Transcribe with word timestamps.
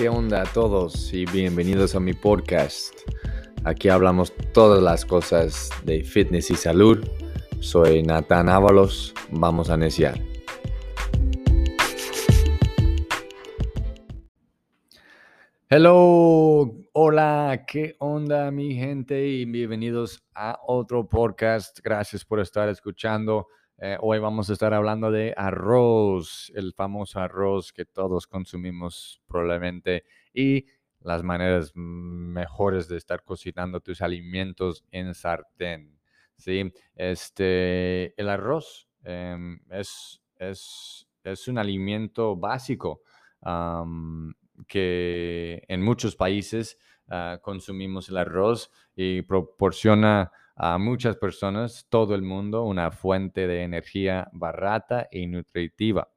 ¿qué 0.00 0.08
onda 0.08 0.40
a 0.40 0.46
todos? 0.46 1.12
Y 1.12 1.26
bienvenidos 1.26 1.94
a 1.94 2.00
mi 2.00 2.14
podcast. 2.14 2.94
Aquí 3.64 3.90
hablamos 3.90 4.32
todas 4.54 4.82
las 4.82 5.04
cosas 5.04 5.68
de 5.84 6.02
fitness 6.02 6.50
y 6.50 6.54
salud. 6.54 7.06
Soy 7.60 8.02
Nathan 8.02 8.48
Ábalos. 8.48 9.12
Vamos 9.30 9.68
a 9.68 9.74
iniciar. 9.74 10.18
Hello, 15.68 16.72
hola, 16.94 17.66
¿qué 17.68 17.96
onda 17.98 18.50
mi 18.50 18.74
gente? 18.76 19.26
Y 19.26 19.44
bienvenidos 19.44 20.24
a 20.34 20.58
otro 20.66 21.06
podcast. 21.06 21.78
Gracias 21.84 22.24
por 22.24 22.40
estar 22.40 22.70
escuchando. 22.70 23.48
Eh, 23.82 23.96
hoy 24.02 24.18
vamos 24.18 24.50
a 24.50 24.52
estar 24.52 24.74
hablando 24.74 25.10
de 25.10 25.32
arroz, 25.34 26.52
el 26.54 26.74
famoso 26.74 27.18
arroz 27.18 27.72
que 27.72 27.86
todos 27.86 28.26
consumimos 28.26 29.22
probablemente 29.26 30.04
y 30.34 30.66
las 31.00 31.22
maneras 31.22 31.72
mejores 31.74 32.88
de 32.88 32.98
estar 32.98 33.24
cocinando 33.24 33.80
tus 33.80 34.02
alimentos 34.02 34.84
en 34.90 35.14
sartén. 35.14 35.98
¿sí? 36.36 36.70
Este, 36.94 38.12
el 38.20 38.28
arroz 38.28 38.86
em, 39.02 39.58
es, 39.70 40.20
es, 40.36 41.08
es, 41.24 41.48
un 41.48 41.56
alimento 41.56 42.36
básico 42.36 43.00
que 44.68 45.64
en 45.68 45.80
muchos 45.80 46.16
países 46.16 46.76
ah, 47.08 47.38
consumimos 47.40 48.10
el 48.10 48.18
arroz 48.18 48.70
y 48.94 49.22
proporciona 49.22 50.30
a 50.62 50.76
muchas 50.76 51.16
personas, 51.16 51.86
todo 51.88 52.14
el 52.14 52.20
mundo, 52.20 52.64
una 52.64 52.90
fuente 52.90 53.46
de 53.46 53.62
energía 53.62 54.28
barata 54.30 55.08
y 55.10 55.26
nutritiva. 55.26 56.10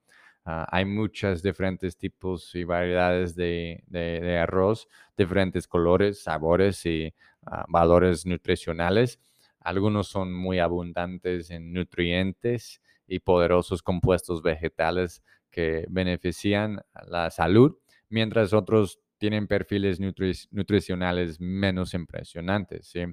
Ah, 0.43 0.67
hay 0.69 0.83
muchos 0.83 1.41
diferentes 1.41 1.95
tipos 1.97 2.53
y 2.53 2.65
variedades 2.65 3.37
de, 3.37 4.37
arroz, 4.41 4.89
diferentes 5.17 5.65
colores, 5.65 6.23
sabores 6.23 6.85
y 6.85 7.13
ah, 7.45 7.63
valores 7.69 8.25
nutricionales. 8.25 9.17
Algunos 9.61 10.09
son 10.09 10.33
muy 10.33 10.59
abundantes 10.59 11.49
en 11.49 11.71
nutrientes 11.71 12.81
y 13.07 13.19
poderosos 13.19 13.81
compuestos 13.81 14.41
vegetales 14.41 15.23
que 15.51 15.85
benefician 15.89 16.81
la 17.07 17.29
salud, 17.29 17.77
mientras 18.09 18.51
otros 18.51 18.99
tienen 19.17 19.47
perfiles 19.47 20.01
nutricionales 20.01 21.39
menos 21.39 21.93
impresionantes. 21.93 22.87
¿sí? 22.87 23.05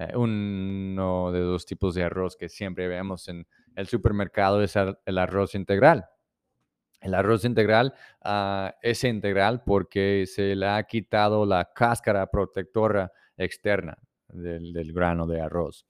Eh, 0.00 0.16
uno 0.16 1.30
de 1.30 1.40
los 1.40 1.66
tipos 1.66 1.94
de 1.94 2.04
arroz 2.04 2.34
que 2.34 2.48
siempre 2.48 2.88
vemos 2.88 3.28
en 3.28 3.46
el 3.76 3.86
supermercado 3.86 4.62
es 4.62 4.74
el 4.76 5.18
arroz 5.18 5.54
integral. 5.54 6.06
El 7.02 7.14
arroz 7.14 7.44
integral 7.44 7.92
ah, 8.22 8.74
es 8.80 9.04
integral 9.04 9.62
porque 9.62 10.24
se 10.26 10.56
le 10.56 10.66
ha 10.68 10.82
quitado 10.84 11.44
la 11.44 11.70
cáscara 11.74 12.30
protectora 12.30 13.12
externa 13.36 13.98
del, 14.28 14.92
grano 14.94 15.26
de 15.26 15.42
arroz. 15.42 15.86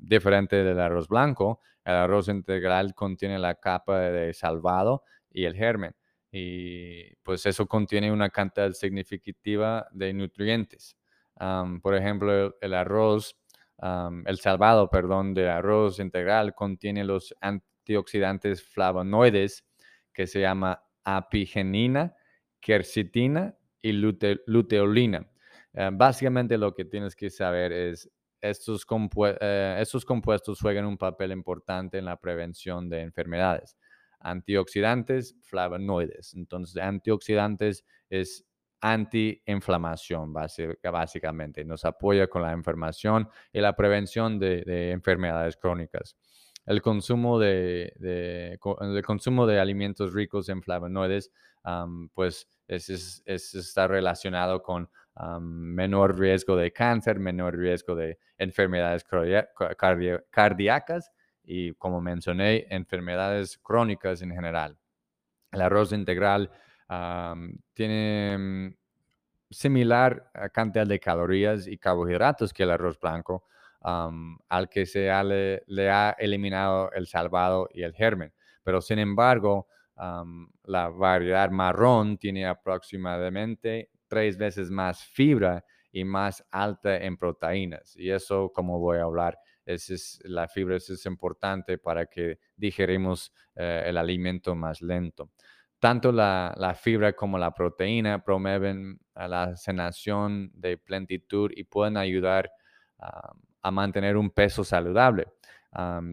diferente 0.00 0.64
del 0.64 0.80
arroz 0.80 1.06
blanco, 1.08 1.60
el 1.84 1.94
arroz 1.94 2.28
integral 2.28 2.94
contiene 2.94 3.38
la 3.38 3.56
capa 3.56 4.00
de 4.00 4.32
salvado 4.32 5.02
y 5.30 5.44
el 5.44 5.54
germen. 5.54 5.94
Y 6.30 7.14
pues 7.16 7.44
eso 7.44 7.66
contiene 7.66 8.10
una 8.10 8.30
cantidad 8.30 8.72
significativa 8.72 9.86
de 9.92 10.14
nutrientes 10.14 10.96
por 11.82 11.94
ejemplo, 11.94 12.56
el 12.60 12.74
arroz, 12.74 13.36
el 14.26 14.38
salvado, 14.38 14.88
perdón, 14.90 15.34
de 15.34 15.48
arroz 15.48 15.98
integral 15.98 16.54
contiene 16.54 17.04
los 17.04 17.34
antioxidantes 17.40 18.62
flavonoides 18.62 19.64
que 20.12 20.26
se 20.26 20.40
llama 20.40 20.82
apigenina, 21.04 22.14
quercetina 22.60 23.56
y 23.80 23.92
luteolina. 23.92 25.28
Eh, 25.74 25.90
básicamente 25.92 26.58
lo 26.58 26.74
que 26.74 26.84
tienes 26.84 27.16
que 27.16 27.30
saber 27.30 27.72
es 27.72 28.10
estos, 28.40 28.86
eh, 29.40 29.76
estos 29.80 30.04
compuestos 30.04 30.60
juegan 30.60 30.84
un 30.84 30.98
papel 30.98 31.32
importante 31.32 31.98
en 31.98 32.04
la 32.04 32.20
prevención 32.20 32.88
de 32.88 33.00
enfermedades. 33.00 33.76
Antioxidantes, 34.20 35.36
flavonoides. 35.42 36.34
Entonces, 36.34 36.76
antioxidantes 36.76 37.84
es 38.10 38.44
antiinflamación, 38.82 40.32
básicamente. 40.32 41.64
Nos 41.64 41.84
apoya 41.84 42.26
con 42.26 42.42
la 42.42 42.52
inflamación 42.52 43.28
y 43.52 43.60
la 43.60 43.74
prevención 43.74 44.38
de, 44.38 44.90
enfermedades 44.90 45.56
crónicas. 45.56 46.16
El 46.66 46.82
consumo 46.82 47.38
de, 47.38 47.94
el 48.00 49.04
consumo 49.04 49.46
de 49.46 49.60
alimentos 49.60 50.12
ricos 50.12 50.48
en 50.48 50.62
flavonoides, 50.62 51.30
pues 52.12 52.48
es, 52.66 53.22
está 53.24 53.86
relacionado 53.86 54.62
con 54.62 54.90
menor 55.40 56.18
riesgo 56.18 56.56
de 56.56 56.72
cáncer, 56.72 57.20
menor 57.20 57.56
riesgo 57.56 57.94
de 57.94 58.18
enfermedades 58.36 59.04
cardíacas 60.30 61.12
y, 61.44 61.72
como 61.74 62.00
mencioné, 62.00 62.66
enfermedades 62.68 63.58
crónicas 63.58 64.22
en 64.22 64.32
general. 64.32 64.76
El 65.52 65.60
arroz 65.60 65.92
integral 65.92 66.50
tiene 67.72 68.76
similar 69.50 70.30
cantidad 70.52 70.86
de 70.86 70.98
calorías 70.98 71.66
y 71.66 71.78
carbohidratos 71.78 72.52
que 72.52 72.62
el 72.62 72.70
arroz 72.70 72.98
blanco, 72.98 73.44
al 73.80 74.68
que 74.68 74.86
se 74.86 75.10
le, 75.66 75.90
ha 75.90 76.16
eliminado 76.18 76.90
el 76.92 77.06
salvado 77.06 77.68
y 77.72 77.82
el 77.82 77.94
germen. 77.94 78.32
Pero 78.62 78.80
sin 78.80 78.98
embargo, 78.98 79.66
la 80.64 80.88
variedad 80.88 81.50
marrón 81.50 82.18
tiene 82.18 82.46
aproximadamente 82.46 83.90
tres 84.08 84.36
veces 84.36 84.70
más 84.70 85.02
fibra 85.04 85.64
y 85.90 86.04
más 86.04 86.44
alta 86.50 86.96
en 86.96 87.16
proteínas. 87.16 87.94
Y 87.96 88.10
eso, 88.10 88.50
como 88.52 88.78
voy 88.78 88.98
a 88.98 89.02
hablar, 89.02 89.38
es, 89.64 90.20
la 90.24 90.48
fibra 90.48 90.76
es, 90.76 91.06
importante 91.06 91.78
para 91.78 92.06
que 92.06 92.38
digerimos 92.56 93.32
eh, 93.54 93.84
el 93.86 93.96
alimento 93.96 94.54
más 94.54 94.80
lento. 94.82 95.30
Tanto 95.82 96.12
la, 96.12 96.76
fibra 96.80 97.12
como 97.12 97.38
la 97.38 97.52
proteína 97.52 98.22
promueven 98.22 99.00
la 99.16 99.56
sanación 99.56 100.52
de 100.54 100.78
plenitud 100.78 101.50
y 101.56 101.64
pueden 101.64 101.96
ayudar 101.96 102.52
a 103.00 103.70
mantener 103.72 104.16
un 104.16 104.30
peso 104.30 104.62
saludable. 104.62 105.26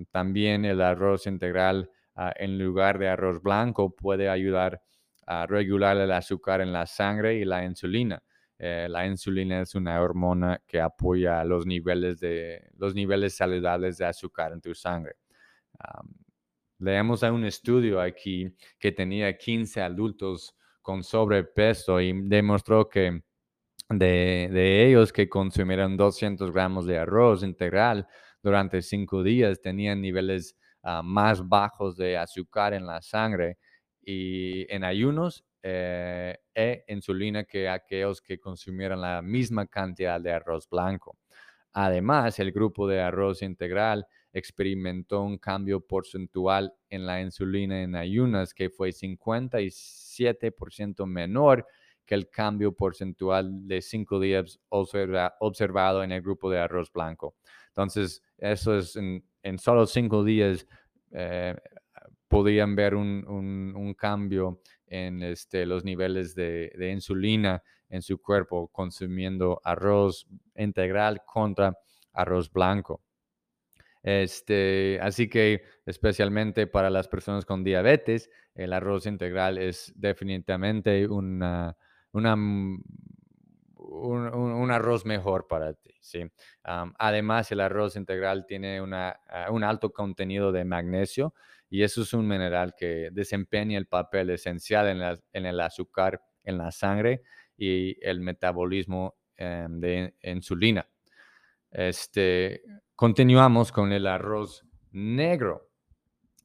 también 0.10 0.66
el 0.66 0.82
arroz 0.82 1.28
integral 1.28 1.92
ah, 2.16 2.34
en 2.36 2.58
lugar 2.58 2.98
de 2.98 3.10
arroz 3.10 3.44
blanco 3.44 3.96
puede 3.96 4.28
ayudar 4.28 4.82
a 5.28 5.46
regular 5.46 5.98
el 5.98 6.14
azúcar 6.14 6.62
en 6.62 6.74
la 6.74 6.88
sangre 6.88 7.36
y 7.36 7.46
la 7.46 7.64
insulina. 7.64 8.24
Eh, 8.58 8.88
la 8.90 9.06
insulina 9.06 9.62
es 9.62 9.76
una 9.76 10.02
hormona 10.02 10.64
que 10.66 10.82
apoya 10.82 11.44
los 11.44 11.68
niveles, 11.68 12.20
de, 12.20 12.72
los 12.76 12.96
niveles 12.96 13.36
saludables 13.36 14.00
de 14.00 14.06
azúcar 14.06 14.52
en 14.52 14.62
tu 14.62 14.74
sangre. 14.74 15.18
Leemos 16.80 17.24
a 17.24 17.32
un 17.32 17.46
estudio 17.46 18.00
aquí 18.00 18.54
que 18.80 18.92
tenía 18.92 19.38
15 19.38 19.82
adultos 19.82 20.56
con 20.82 21.04
sobrepeso 21.04 22.00
y 22.00 22.14
demostró 22.24 22.88
que 22.90 23.22
de, 23.90 24.86
ellos 24.88 25.12
que 25.12 25.28
consumieron 25.28 25.98
200 25.98 26.52
gramos 26.52 26.86
de 26.86 26.98
arroz 26.98 27.44
integral 27.44 28.08
durante 28.42 28.82
cinco 28.82 29.24
días 29.24 29.62
tenían 29.62 30.02
niveles 30.02 30.56
ah, 30.84 31.02
más 31.04 31.48
bajos 31.48 31.98
de 31.98 32.18
azúcar 32.18 32.74
en 32.74 32.86
la 32.86 33.02
sangre 33.02 33.58
y 34.02 34.72
en 34.74 34.84
ayunos 34.84 35.44
eh, 35.62 36.38
e 36.56 36.86
insulina 36.88 37.44
que 37.44 37.68
aquellos 37.68 38.22
que 38.22 38.40
consumieron 38.40 39.02
la 39.02 39.22
misma 39.22 39.68
cantidad 39.68 40.22
de 40.22 40.32
arroz 40.32 40.70
blanco. 40.70 41.18
Además, 41.74 42.40
el 42.40 42.52
grupo 42.52 42.88
de 42.88 43.02
arroz 43.02 43.42
integral 43.42 44.08
experimentó 44.34 45.22
un 45.22 45.38
cambio 45.38 45.80
porcentual 45.82 46.74
en 46.90 47.06
la 47.06 47.22
insulina 47.22 47.82
en 47.82 47.96
ayunas 47.96 48.54
que 48.54 48.70
fue 48.70 48.90
57% 48.90 51.06
menor 51.06 51.66
que 52.06 52.16
el 52.16 52.30
cambio 52.30 52.74
porcentual 52.74 53.68
de 53.68 53.82
cinco 53.82 54.20
días 54.20 54.60
observado 54.70 56.04
en 56.04 56.12
el 56.12 56.22
grupo 56.24 56.50
de 56.50 56.60
arroz 56.60 56.92
blanco. 56.92 57.36
Entonces, 57.68 58.24
eso 58.38 58.78
es 58.78 58.96
en, 58.96 59.24
solo 59.60 59.86
cinco 59.86 60.24
días 60.24 60.66
eh, 61.12 61.56
podían 62.28 62.76
ver 62.76 62.96
un, 62.96 63.96
cambio 63.98 64.62
en 64.88 65.22
este, 65.22 65.66
los 65.66 65.84
niveles 65.84 66.34
de, 66.36 66.72
de, 66.78 66.92
insulina 66.92 67.62
en 67.90 68.02
su 68.02 68.20
cuerpo 68.20 68.70
consumiendo 68.70 69.60
arroz 69.64 70.26
integral 70.56 71.22
contra 71.26 71.78
arroz 72.14 72.52
blanco. 72.52 73.02
Este, 74.02 75.00
así 75.02 75.28
que 75.28 75.64
especialmente 75.86 76.68
para 76.68 76.90
las 76.90 77.08
personas 77.08 77.46
con 77.46 77.64
diabetes, 77.64 78.30
el 78.56 78.74
arroz 78.74 79.06
integral 79.06 79.58
es 79.58 79.92
definitivamente 79.96 81.08
una, 81.08 81.76
un, 82.14 82.66
arroz 84.72 85.06
mejor 85.06 85.48
para 85.48 85.74
ti. 85.74 85.92
¿sí? 86.02 86.32
además, 86.64 87.52
el 87.52 87.60
arroz 87.60 87.96
integral 87.96 88.46
tiene 88.46 88.82
una, 88.82 89.20
ah, 89.28 89.52
un 89.52 89.64
alto 89.64 89.92
contenido 89.92 90.52
de 90.52 90.64
magnesio 90.64 91.34
y 91.70 91.84
eso 91.84 92.02
es 92.02 92.14
un 92.14 92.28
mineral 92.28 92.74
que 92.76 93.10
desempeña 93.12 93.78
el 93.78 93.86
papel 93.86 94.30
esencial 94.32 94.88
en, 94.88 95.20
en 95.34 95.46
el 95.46 95.60
azúcar 95.60 96.22
en 96.44 96.58
la 96.58 96.72
sangre 96.72 97.24
y 97.58 97.98
el 98.06 98.22
metabolismo 98.22 99.16
em, 99.38 99.80
de 99.80 100.16
insulina. 100.24 100.88
Este, 101.72 102.64
continuamos 103.00 103.72
con 103.72 103.94
el 103.94 104.06
arroz 104.08 104.66
negro. 104.92 105.70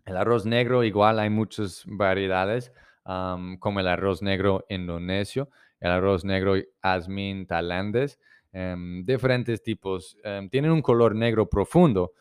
El 0.05 0.17
arroz 0.17 0.47
negro 0.47 0.85
igual 0.85 1.19
hay 1.19 1.29
muchas 1.29 1.83
variedades, 1.85 2.73
como 3.03 3.81
el 3.81 3.89
arroz 3.89 4.23
negro 4.23 4.65
indonesio, 4.69 5.51
el 5.81 5.91
arroz 5.91 6.25
negro 6.25 6.55
asmin 6.81 7.49
tailandés, 7.49 8.21
em, 8.53 9.05
diferentes 9.05 9.65
tipos. 9.65 10.17
Em, 10.23 10.49
tienen 10.49 10.71
un 10.71 10.81
color 10.81 11.17
negro 11.17 11.51
profundo, 11.51 12.13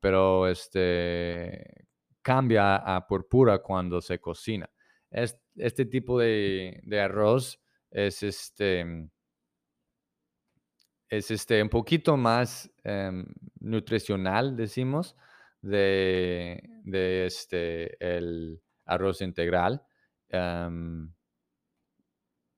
pero 0.00 0.46
este 0.46 1.88
cambia 2.22 2.76
a 2.76 3.08
púrpura 3.08 3.58
cuando 3.58 4.00
se 4.00 4.20
cocina. 4.20 4.70
este 5.10 5.84
tipo 5.86 6.20
de, 6.20 6.80
arroz 7.02 7.60
es 7.90 8.22
este 8.22 9.10
es 11.08 11.30
este 11.30 11.62
un 11.62 11.68
poquito 11.68 12.16
más 12.16 12.70
em, 12.84 13.24
nutricional, 13.60 14.56
decimos, 14.56 15.16
de, 15.62 16.62
este 17.26 17.96
el 18.04 18.60
arroz 18.86 19.20
integral. 19.22 19.82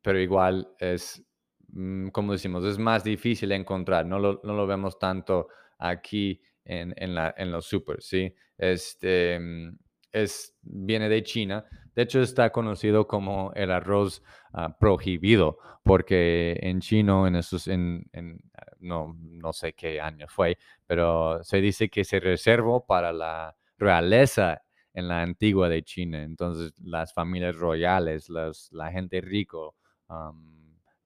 pero 0.02 0.19
igual 0.19 0.69
es, 0.79 1.23
mm, 1.69 2.08
como 2.08 2.32
decimos, 2.32 2.64
es 2.64 2.79
más 2.79 3.05
difícil 3.05 3.52
encontrar. 3.52 4.06
No 4.06 4.19
lo, 4.19 4.41
no 4.44 4.55
lo 4.55 4.67
vemos 4.67 4.99
tanto 4.99 5.49
aquí 5.79 6.41
en, 6.64 6.94
en, 6.97 7.14
la, 7.14 7.35
en 7.37 7.50
los 7.52 7.67
super, 7.67 8.02
¿sí? 8.02 8.35
Este, 8.56 9.38
mm, 9.38 9.79
es, 10.12 10.56
viene 10.62 11.08
de 11.08 11.23
China. 11.23 11.64
De 11.94 12.02
hecho, 12.02 12.20
está 12.20 12.50
conocido 12.50 13.06
como 13.06 13.52
el 13.54 13.70
arroz 13.70 14.22
ah, 14.52 14.76
prohibido, 14.78 15.58
porque 15.82 16.58
en 16.62 16.81
chino, 16.81 17.26
en 17.26 17.37
esos, 17.37 17.69
en, 17.69 18.08
ah, 18.54 18.64
no, 18.81 19.16
no 19.20 19.52
sé 19.52 19.72
qué 19.72 20.00
año 20.00 20.26
fue, 20.28 20.58
pero 20.87 21.42
se 21.42 21.60
dice 21.60 21.88
que 21.88 22.04
se 22.04 22.20
reservó 22.20 22.87
para 22.87 23.12
la 23.12 23.56
realeza 23.78 24.62
en 24.94 25.08
la 25.08 25.22
antigua 25.22 25.69
de 25.69 25.82
China. 25.82 26.22
Entonces, 26.22 26.72
las 26.81 27.12
familias 27.14 27.56
royales, 27.56 28.28
la 28.28 28.90
gente 28.92 29.20
rico, 29.20 29.76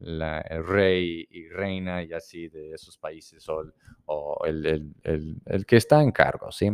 el 0.01 0.67
rey 0.67 1.27
y 1.31 1.49
reina 1.49 2.03
y 2.03 2.13
así 2.13 2.49
de 2.49 2.73
esos 2.73 2.99
países 2.99 3.47
o, 4.07 4.45
el, 4.45 4.95
que 5.67 5.77
está 5.77 6.03
en 6.03 6.13
cargo, 6.13 6.51
¿sí? 6.53 6.71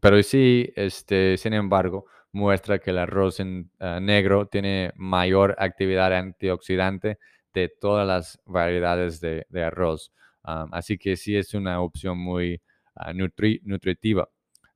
pero 0.00 0.22
sí, 0.22 0.72
este, 0.74 1.36
sin 1.36 1.54
embargo, 1.54 2.06
muestra 2.32 2.78
que 2.78 2.90
el 2.90 2.98
arroz 2.98 3.38
ah, 3.80 4.00
negro 4.00 4.46
tiene 4.46 4.92
mayor 4.96 5.54
actividad 5.58 6.12
antioxidante 6.14 7.18
de 7.54 7.68
todas 7.68 8.06
las 8.06 8.40
variedades 8.46 9.20
de, 9.20 9.46
arroz. 9.62 10.12
así 10.42 10.98
que 10.98 11.16
sí 11.16 11.36
es 11.36 11.54
una 11.54 11.80
opción 11.80 12.18
muy 12.18 12.60
ah, 12.96 13.12
nutritiva. 13.14 14.28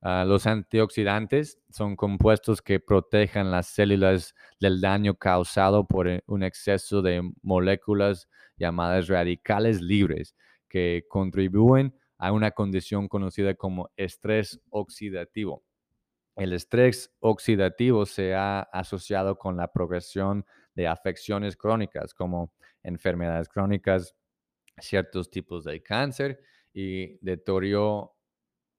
Ah, 0.09 0.25
los 0.25 0.47
antioxidantes 0.47 1.59
son 1.71 1.97
compuestos 1.97 2.63
que 2.63 2.79
protejan 2.79 3.51
las 3.51 3.67
células 3.67 4.35
del 4.61 4.81
daño 4.81 5.15
causado 5.17 5.85
por 5.85 6.07
eh, 6.07 6.23
un 6.27 6.45
exceso 6.45 7.03
de 7.03 7.29
moléculas 7.43 8.29
llamadas 8.57 9.09
radicales 9.09 9.81
libres 9.81 10.37
que 10.69 11.05
contribuyen 11.09 11.93
a 12.19 12.31
una 12.31 12.53
condición 12.53 13.09
conocida 13.09 13.55
como 13.55 13.91
estrés 13.97 14.61
oxidativo. 14.71 15.66
El 16.37 16.53
estrés 16.53 17.15
oxidativo 17.21 18.07
se 18.07 18.35
ha 18.35 18.61
asociado 18.61 19.39
con 19.39 19.57
la 19.57 19.73
progresión 19.73 20.47
de 20.75 20.87
afecciones 20.87 21.57
crónicas 21.57 22.15
como 22.15 22.53
enfermedades 22.83 23.49
crónicas, 23.49 24.15
ciertos 24.79 25.31
tipos 25.31 25.65
de 25.65 25.83
cáncer 25.83 26.41
y 26.73 27.17
deterioro 27.25 28.17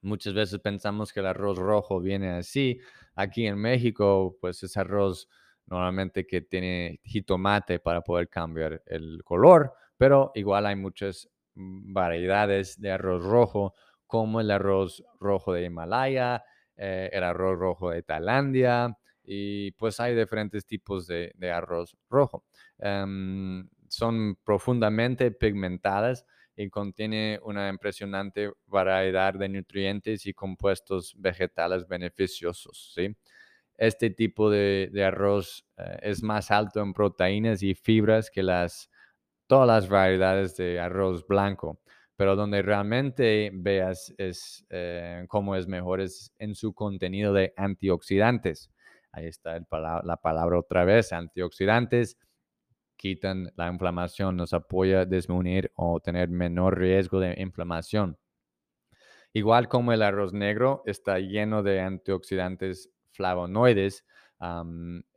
Muchas 0.03 0.33
veces 0.33 0.59
pensamos 0.59 1.13
que 1.13 1.21
el 1.21 1.27
arroz 1.27 1.57
rojo 1.57 1.99
viene 2.01 2.31
así. 2.31 2.79
Aquí 3.15 3.47
en 3.47 3.57
México, 3.57 4.37
pues 4.41 4.61
es 4.63 4.75
arroz 4.75 5.29
normalmente 5.65 6.27
que 6.27 6.41
tiene 6.41 6.99
jitomate 7.03 7.79
para 7.79 8.01
poder 8.01 8.27
cambiar 8.27 8.83
el 8.85 9.23
color, 9.23 9.73
pero 9.97 10.31
igual 10.35 10.65
hay 10.65 10.75
muchas 10.75 11.29
mm, 11.55 11.93
variedades 11.93 12.79
de 12.81 12.91
arroz 12.91 13.23
rojo, 13.23 13.73
como 14.05 14.41
el 14.41 14.51
arroz 14.51 15.03
rojo 15.21 15.53
de 15.53 15.63
Himalaya, 15.63 16.43
eh, 16.75 17.09
el 17.13 17.23
arroz 17.23 17.57
rojo 17.57 17.91
de 17.91 18.03
Tailandia, 18.03 18.97
y 19.23 19.71
pues 19.71 20.01
hay 20.01 20.15
diferentes 20.15 20.65
tipos 20.65 21.07
de, 21.07 21.33
arroz 21.49 21.95
rojo. 22.09 22.43
Em, 22.77 23.69
son 23.87 24.37
profundamente 24.43 25.31
pigmentadas 25.31 26.25
y 26.55 26.69
contiene 26.69 27.39
una 27.43 27.69
impresionante 27.69 28.51
variedad 28.67 29.33
de 29.33 29.49
nutrientes 29.49 30.25
y 30.25 30.33
compuestos 30.33 31.15
vegetales 31.17 31.87
beneficiosos. 31.87 32.93
¿sí? 32.95 33.15
Este 33.77 34.09
tipo 34.09 34.49
de, 34.49 34.91
arroz 35.05 35.65
eh, 35.77 35.99
es 36.03 36.21
más 36.23 36.51
alto 36.51 36.81
en 36.81 36.93
proteínas 36.93 37.63
y 37.63 37.73
fibras 37.73 38.29
que 38.29 38.43
las, 38.43 38.89
todas 39.47 39.67
las 39.67 39.89
variedades 39.89 40.55
de 40.57 40.79
arroz 40.79 41.25
blanco, 41.25 41.79
pero 42.15 42.35
donde 42.35 42.61
realmente 42.61 43.51
veas 43.53 44.13
es, 44.17 44.65
eh, 44.69 45.25
cómo 45.27 45.55
es 45.55 45.67
mejor 45.67 46.01
es 46.01 46.31
en 46.37 46.53
su 46.55 46.73
contenido 46.73 47.33
de 47.33 47.53
antioxidantes. 47.57 48.69
Ahí 49.11 49.27
está 49.27 49.59
la 50.03 50.17
palabra 50.17 50.59
otra 50.59 50.85
vez, 50.85 51.13
antioxidantes 51.13 52.17
quitan 53.03 53.51
la 53.57 53.67
inflamación, 53.67 54.37
nos 54.37 54.53
apoya 54.53 55.01
a 55.01 55.05
disminuir 55.05 55.73
o 55.75 55.99
tener 55.99 56.29
menor 56.29 56.79
riesgo 56.79 57.19
de 57.19 57.35
inflamación. 57.37 58.17
Igual 59.33 59.67
como 59.67 59.91
el 59.91 60.01
arroz 60.01 60.31
negro 60.31 60.83
está 60.85 61.19
lleno 61.19 61.63
de 61.63 61.81
antioxidantes 61.81 62.89
flavonoides, 63.11 64.05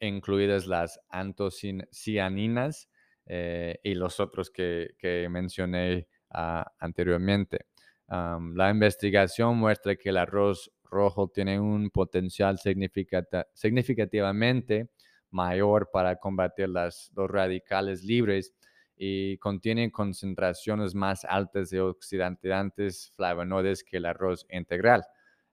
incluidas 0.00 0.66
las 0.66 0.98
antocianinas 1.10 2.88
eh, 3.26 3.78
y 3.84 3.94
los 3.94 4.18
otros 4.18 4.50
que, 4.50 5.28
mencioné 5.30 6.08
ah, 6.30 6.66
anteriormente. 6.80 7.66
la 8.08 8.70
investigación 8.70 9.58
muestra 9.58 9.94
que 9.94 10.08
el 10.08 10.16
arroz 10.16 10.72
rojo 10.82 11.28
tiene 11.28 11.60
un 11.60 11.90
potencial 11.90 12.58
significativamente 12.58 14.88
mayor 15.30 15.90
para 15.92 16.16
combatir 16.16 16.68
las, 16.68 17.10
los 17.14 17.30
radicales 17.30 18.04
libres 18.04 18.54
y 18.96 19.36
contiene 19.38 19.92
concentraciones 19.92 20.94
más 20.94 21.24
altas 21.24 21.70
de 21.70 21.80
oxidantes 21.80 23.12
flavonoides 23.14 23.84
que 23.84 23.98
el 23.98 24.06
arroz 24.06 24.46
integral. 24.50 25.04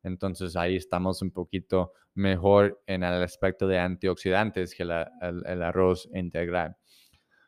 Entonces 0.01 0.55
ahí 0.55 0.75
estamos 0.75 1.21
un 1.21 1.31
poquito 1.31 1.93
mejor 2.13 2.81
en 2.87 3.03
el 3.03 3.21
aspecto 3.21 3.67
de 3.67 3.79
antioxidantes 3.79 4.75
que 4.75 4.83
el, 4.83 4.91
arroz 5.61 6.09
integral. 6.13 6.77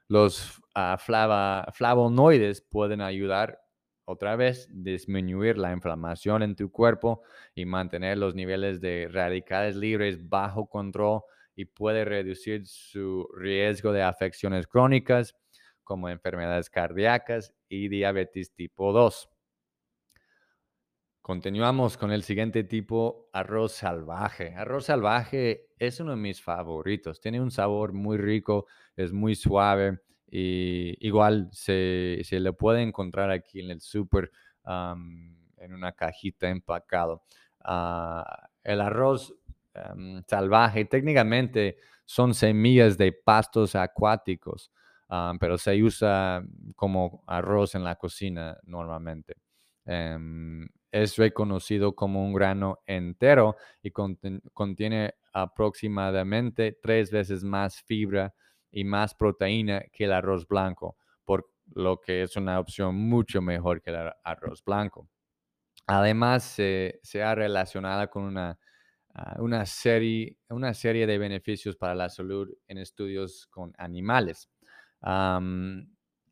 Los 0.08 0.62
ah, 0.74 0.98
flavonoides 0.98 2.62
pueden 2.62 3.01
ayudar 3.01 3.60
otra 4.05 4.36
vez, 4.36 4.67
disminuir 4.72 5.58
la 5.58 5.72
inflamación 5.72 6.44
en 6.44 6.55
tu 6.55 6.72
cuerpo 6.72 7.24
y 7.55 7.65
mantener 7.65 8.17
los 8.17 8.36
niveles 8.36 8.79
de 8.79 9.10
radicales 9.12 9.75
libres 9.75 10.29
bajo 10.29 10.67
control 10.67 11.22
y 11.55 11.65
puede 11.65 12.05
reducir 12.05 12.67
su 12.67 13.27
riesgo 13.35 13.93
de 13.93 14.03
afecciones 14.03 14.67
crónicas 14.67 15.35
como 15.83 16.09
enfermedades 16.09 16.69
cardíacas 16.69 17.53
y 17.69 17.88
diabetes 17.88 18.53
tipo 18.53 18.91
2. 18.91 19.29
Continuamos 21.21 21.97
con 21.97 22.12
el 22.12 22.21
siguiente 22.21 22.63
tipo, 22.63 23.29
arroz 23.33 23.71
salvaje. 23.71 24.53
Arroz 24.55 24.85
salvaje 24.85 25.69
es 25.79 26.00
uno 26.00 26.12
de 26.12 26.17
mis 26.17 26.41
favoritos. 26.41 27.19
Tiene 27.19 27.41
un 27.41 27.50
sabor 27.50 27.93
muy 27.93 28.17
rico, 28.17 28.67
es 28.95 29.12
muy 29.12 29.33
suave 29.33 30.01
y 30.27 30.95
igual 31.07 31.50
se, 31.51 32.21
le 32.29 32.53
puede 32.53 32.83
encontrar 32.83 33.31
aquí 33.31 33.59
en 33.59 33.71
el 33.71 33.81
súper 33.81 34.31
en 34.65 35.74
una 35.74 35.93
cajita 35.93 36.50
empacado. 36.50 37.24
Ah, 37.59 38.50
el 38.63 38.81
arroz 38.81 39.33
salvaje 40.27 40.86
técnicamente 40.86 41.77
son 42.05 42.34
semillas 42.34 42.98
de 42.98 43.12
pastos 43.12 43.75
acuáticos, 43.75 44.72
pero 45.39 45.58
se 45.58 45.82
usa 45.82 46.44
como 46.75 47.24
arroz 47.27 47.75
en 47.75 47.84
la 47.84 47.96
cocina 47.96 48.58
normalmente. 48.63 49.36
Em, 49.86 50.67
es 50.91 51.17
reconocido 51.17 51.94
como 51.94 52.25
un 52.25 52.34
grano 52.34 52.79
entero 52.88 53.58
y 53.82 53.91
contiene 53.91 55.13
aproximadamente 55.34 56.77
tres 56.82 57.12
veces 57.12 57.44
más 57.44 57.82
fibra 57.82 58.34
y 58.72 58.84
más 58.84 59.13
proteína 59.13 59.84
que 59.91 60.05
el 60.05 60.13
arroz 60.13 60.48
blanco, 60.48 60.98
por 61.24 61.50
lo 61.74 62.00
que 62.00 62.24
es 62.24 62.36
una 62.36 62.60
opción 62.60 62.96
mucho 62.96 63.41
mejor 63.41 63.82
que 63.82 63.91
el 63.91 64.12
arroz 64.24 64.63
blanco. 64.63 65.10
Además, 65.88 66.44
se, 66.44 67.00
ha 67.24 67.36
relacionado 67.36 68.10
con 68.10 68.24
una, 68.24 68.58
ah, 69.15 69.38
una, 69.39 69.65
serie, 69.65 70.38
una 70.50 70.74
serie 70.74 71.07
de 71.07 71.17
beneficios 71.17 71.75
para 71.75 71.95
la 71.95 72.10
salud 72.10 72.50
en 72.67 72.77
estudios 72.77 73.48
con 73.48 73.74
animales 73.77 74.50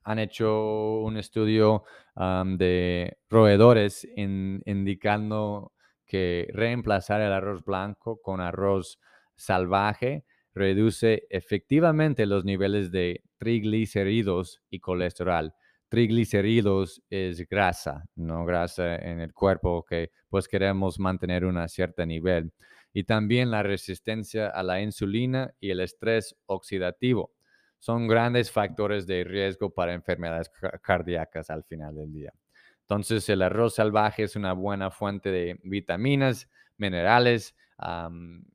han 0.03 0.19
hecho 0.19 0.99
un 0.99 1.17
estudio 1.17 1.83
de 2.15 3.17
roedores 3.29 4.07
indicando 4.15 5.73
que 6.05 6.47
reemplazar 6.53 7.21
el 7.21 7.31
arroz 7.31 7.63
blanco 7.63 8.19
con 8.21 8.41
arroz 8.41 8.99
salvaje 9.35 10.25
reduce 10.53 11.25
efectivamente 11.29 12.25
los 12.25 12.45
niveles 12.45 12.91
de 12.91 13.23
triglicéridos 13.37 14.61
y 14.69 14.79
colesterol. 14.79 15.53
Triglicéridos 15.89 17.01
es 17.09 17.47
grasa, 17.47 18.03
no 18.15 18.45
grasa 18.45 18.95
en 18.95 19.19
el 19.19 19.33
cuerpo 19.33 19.83
que 19.83 20.11
pues 20.29 20.47
queremos 20.47 20.99
mantener 20.99 21.45
un 21.45 21.67
cierto 21.67 22.05
nivel. 22.05 22.51
Y 22.93 23.03
también 23.05 23.49
la 23.51 23.63
resistencia 23.63 24.49
a 24.49 24.63
la 24.63 24.81
insulina 24.81 25.53
y 25.59 25.71
el 25.71 25.79
estrés 25.79 26.35
oxidativo 26.45 27.33
son 27.79 28.07
grandes 28.07 28.49
factores 28.51 29.05
de 29.07 29.23
riesgo 29.23 29.69
para 29.69 29.93
enfermedades 29.93 30.49
cardíacas 30.81 31.49
al 31.49 31.63
final 31.63 31.95
del 31.95 32.13
día. 32.13 32.33
Entonces, 32.81 33.27
el 33.29 33.41
arroz 33.41 33.75
salvaje 33.75 34.23
es 34.23 34.35
una 34.35 34.53
buena 34.53 34.91
fuente 34.91 35.31
de 35.31 35.59
vitaminas, 35.63 36.49
minerales, 36.77 37.55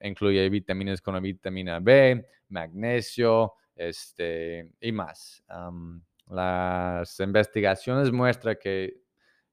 incluye 0.01 0.49
vitaminas 0.49 1.01
como 1.01 1.21
vitamina 1.21 1.81
B, 1.81 2.27
magnesio 2.49 3.55
este, 3.75 4.73
y 4.81 4.93
más. 4.93 5.43
las 6.27 7.21
investigaciones 7.21 8.11
muestran 8.11 8.57
que 8.61 9.03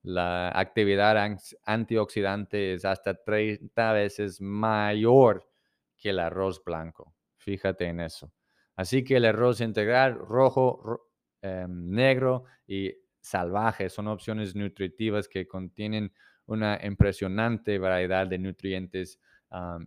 la 0.06 0.50
actividad 0.50 1.18
antioxidante 1.66 2.74
es 2.74 2.86
hasta 2.86 3.16
30 3.16 3.92
veces 3.94 4.40
mayor 4.40 5.50
que 5.98 6.12
el 6.12 6.20
arroz 6.20 6.64
blanco. 6.64 7.16
Fíjate 7.38 7.86
en 7.86 8.02
eso. 8.02 8.32
Así 8.76 9.04
que 9.04 9.18
el 9.18 9.26
arroz 9.26 9.62
integral 9.62 10.20
rojo, 10.20 11.10
em, 11.42 11.90
negro 11.90 12.44
y 12.68 12.94
salvaje 13.20 13.90
son 13.90 14.08
opciones 14.08 14.56
nutritivas 14.56 15.28
que 15.28 15.48
contienen 15.48 16.14
una 16.46 16.80
impresionante 16.84 17.80
variedad 17.80 18.28
de 18.28 18.38
nutrientes 18.38 19.20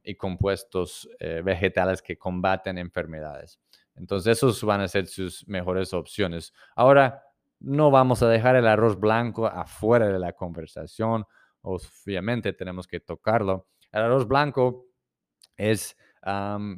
y 0.02 0.14
compuestos 0.14 1.06
eh, 1.18 1.42
vegetales 1.44 2.00
que 2.00 2.16
combaten 2.16 2.78
enfermedades. 2.78 3.60
Entonces, 3.96 4.38
esos 4.38 4.64
van 4.64 4.80
a 4.80 4.88
ser 4.88 5.06
sus 5.06 5.46
mejores 5.46 5.92
opciones. 5.92 6.54
Ahora, 6.74 7.22
no 7.60 7.90
vamos 7.90 8.22
a 8.22 8.28
dejar 8.28 8.56
el 8.56 8.66
arroz 8.66 8.98
blanco 8.98 9.46
afuera 9.46 10.08
de 10.08 10.18
la 10.18 10.32
conversación. 10.32 11.24
Obviamente 11.62 12.52
tenemos 12.52 12.86
que 12.86 13.00
tocarlo. 13.00 13.68
El 13.92 14.02
arroz 14.02 14.26
blanco 14.26 14.86
es 15.56 15.96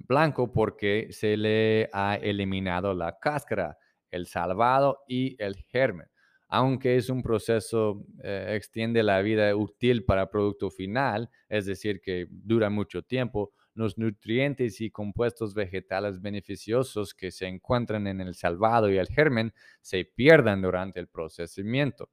blanco 0.07 0.53
porque 0.53 1.09
se 1.11 1.37
le 1.37 1.89
ha 1.93 2.17
eliminado 2.17 2.95
la 2.95 3.19
cáscara, 3.19 3.79
el 4.11 4.27
salvado 4.27 5.01
y 5.09 5.43
el 5.43 5.57
germen. 5.57 6.07
Aunque 6.49 6.97
es 6.97 7.09
un 7.11 7.23
proceso, 7.23 8.05
eh, 8.25 8.55
extiende 8.57 9.03
la 9.05 9.23
vida 9.23 9.55
útil 9.55 10.05
para 10.05 10.31
producto 10.31 10.69
final, 10.69 11.31
es 11.49 11.67
decir, 11.67 12.01
que 12.01 12.27
dura 12.29 12.71
mucho 12.71 13.03
tiempo, 13.03 13.53
los 13.81 13.99
nutrientes 13.99 14.81
y 14.81 14.91
compuestos 14.91 15.55
vegetales 15.55 16.21
beneficiosos 16.21 17.15
que 17.15 17.31
se 17.31 17.47
encuentran 17.47 18.07
en 18.07 18.21
el 18.21 18.35
salvado 18.35 18.91
y 18.91 18.99
el 18.99 19.09
germen 19.09 19.53
se 19.81 20.05
pierden 20.05 20.61
durante 20.61 21.01
el 21.01 21.09
procesamiento. 21.09 22.11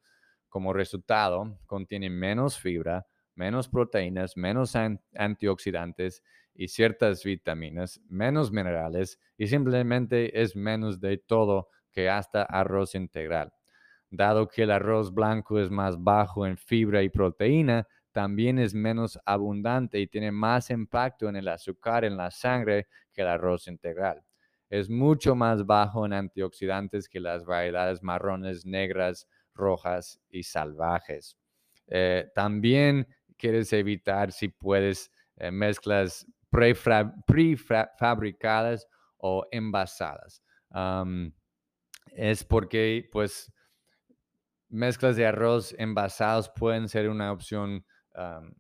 Como 0.48 0.72
resultado, 0.72 1.60
contienen 1.66 2.18
menos 2.18 2.58
fibra, 2.58 3.06
menos 3.36 3.68
proteínas, 3.68 4.38
menos 4.38 4.76
antioxidantes 5.14 6.24
y 6.56 6.70
ciertas 6.70 7.24
vitaminas, 7.24 8.02
menos 8.08 8.52
minerales 8.52 9.20
y 9.38 9.48
simplemente 9.48 10.42
es 10.42 10.56
menos 10.56 11.02
de 11.02 11.18
todo 11.18 11.68
que 11.92 12.10
hasta 12.10 12.44
arroz 12.44 12.96
integral. 12.96 13.54
Dado 14.10 14.48
que 14.48 14.64
el 14.64 14.72
arroz 14.72 15.14
blanco 15.14 15.60
es 15.60 15.70
más 15.70 16.02
bajo 16.02 16.48
en 16.48 16.58
fibra 16.58 17.04
y 17.04 17.10
proteína, 17.10 17.86
también 18.12 18.60
es 18.60 18.74
menos 18.74 19.20
abundante 19.26 20.00
y 20.00 20.08
tiene 20.08 20.32
más 20.32 20.70
impacto 20.70 21.30
en 21.30 21.36
el 21.36 21.48
azúcar 21.48 22.06
en 22.06 22.18
la 22.18 22.32
sangre 22.32 22.88
que 23.14 23.22
el 23.22 23.28
arroz 23.28 23.68
integral. 23.68 24.24
Es 24.70 24.90
mucho 24.90 25.36
más 25.36 25.66
bajo 25.66 26.06
en 26.06 26.14
antioxidantes 26.14 27.08
que 27.08 27.20
las 27.20 27.46
variedades 27.46 28.04
marrones, 28.04 28.66
negras, 28.66 29.28
rojas 29.54 30.20
y 30.30 30.44
salvajes. 30.44 31.38
Eh, 31.88 32.30
también 32.36 33.08
quieres 33.38 33.72
evitar, 33.74 34.32
si 34.32 34.50
puedes, 34.50 35.12
eh, 35.38 35.52
mezclas 35.52 36.28
prefabricadas 36.50 38.88
o 39.18 39.46
envasadas. 39.52 40.42
es 42.12 42.44
porque, 42.44 43.08
pues, 43.12 43.52
mezclas 44.70 45.16
de 45.16 45.26
arroz 45.26 45.74
envasados 45.78 46.50
pueden 46.50 46.90
ser 46.90 47.10
una 47.10 47.32
opción 47.32 47.86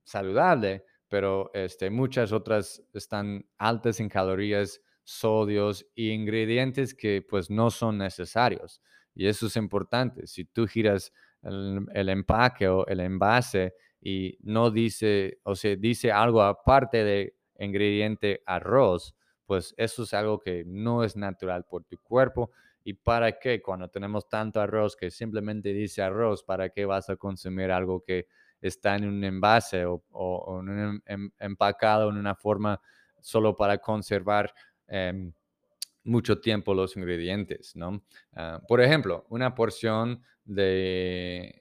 saludable, 0.03 0.83
pero 1.07 1.51
este, 1.53 1.89
muchas 1.89 2.31
otras 2.31 2.83
están 2.93 3.45
altas 3.57 3.99
en 3.99 4.09
calorías, 4.09 4.81
sodios 5.03 5.85
y 5.95 6.11
ingredientes 6.11 6.93
que 6.93 7.21
pues 7.21 7.49
no 7.49 7.71
son 7.71 7.97
necesarios. 7.97 8.81
Y 9.15 9.27
eso 9.27 9.47
es 9.47 9.55
importante. 9.55 10.27
Si 10.27 10.45
tú 10.45 10.67
giras 10.67 11.13
el 11.41 12.09
empaque 12.09 12.67
o 12.67 12.85
el 12.87 12.99
envase 12.99 13.73
y 14.01 14.37
no 14.41 14.69
dice, 14.69 15.39
o 15.43 15.55
sea, 15.55 15.75
dice 15.75 16.11
algo 16.11 16.41
aparte 16.41 17.03
de 17.03 17.35
ingrediente 17.57 18.43
arroz, 18.45 19.15
pues 19.45 19.73
eso 19.77 20.03
es 20.03 20.13
algo 20.13 20.39
que 20.39 20.63
no 20.65 21.03
es 21.03 21.15
natural 21.15 21.65
por 21.65 21.85
tu 21.85 21.97
cuerpo. 21.99 22.51
¿Y 22.83 22.93
para 22.93 23.39
qué? 23.39 23.61
Cuando 23.61 23.89
tenemos 23.89 24.27
tanto 24.29 24.59
arroz 24.61 24.95
que 24.95 25.09
simplemente 25.09 25.73
dice 25.73 26.01
arroz, 26.01 26.43
¿para 26.43 26.69
qué 26.69 26.85
vas 26.85 27.09
a 27.09 27.15
consumir 27.15 27.71
algo 27.71 28.03
que 28.03 28.27
está 28.61 28.95
en 28.95 29.07
un 29.07 29.23
envase 29.23 29.85
o, 29.85 30.01
en 30.61 30.69
un 30.69 31.03
em, 31.05 31.31
empacado 31.39 32.09
en 32.09 32.17
una 32.17 32.35
forma 32.35 32.79
solo 33.19 33.55
para 33.55 33.77
conservar 33.77 34.53
em, 34.87 35.31
mucho 36.03 36.39
tiempo 36.39 36.73
los 36.73 36.95
ingredientes, 36.95 37.75
¿no? 37.75 38.03
Ah, 38.33 38.61
por 38.67 38.81
ejemplo, 38.81 39.25
una 39.29 39.53
porción 39.53 40.23
de, 40.45 41.53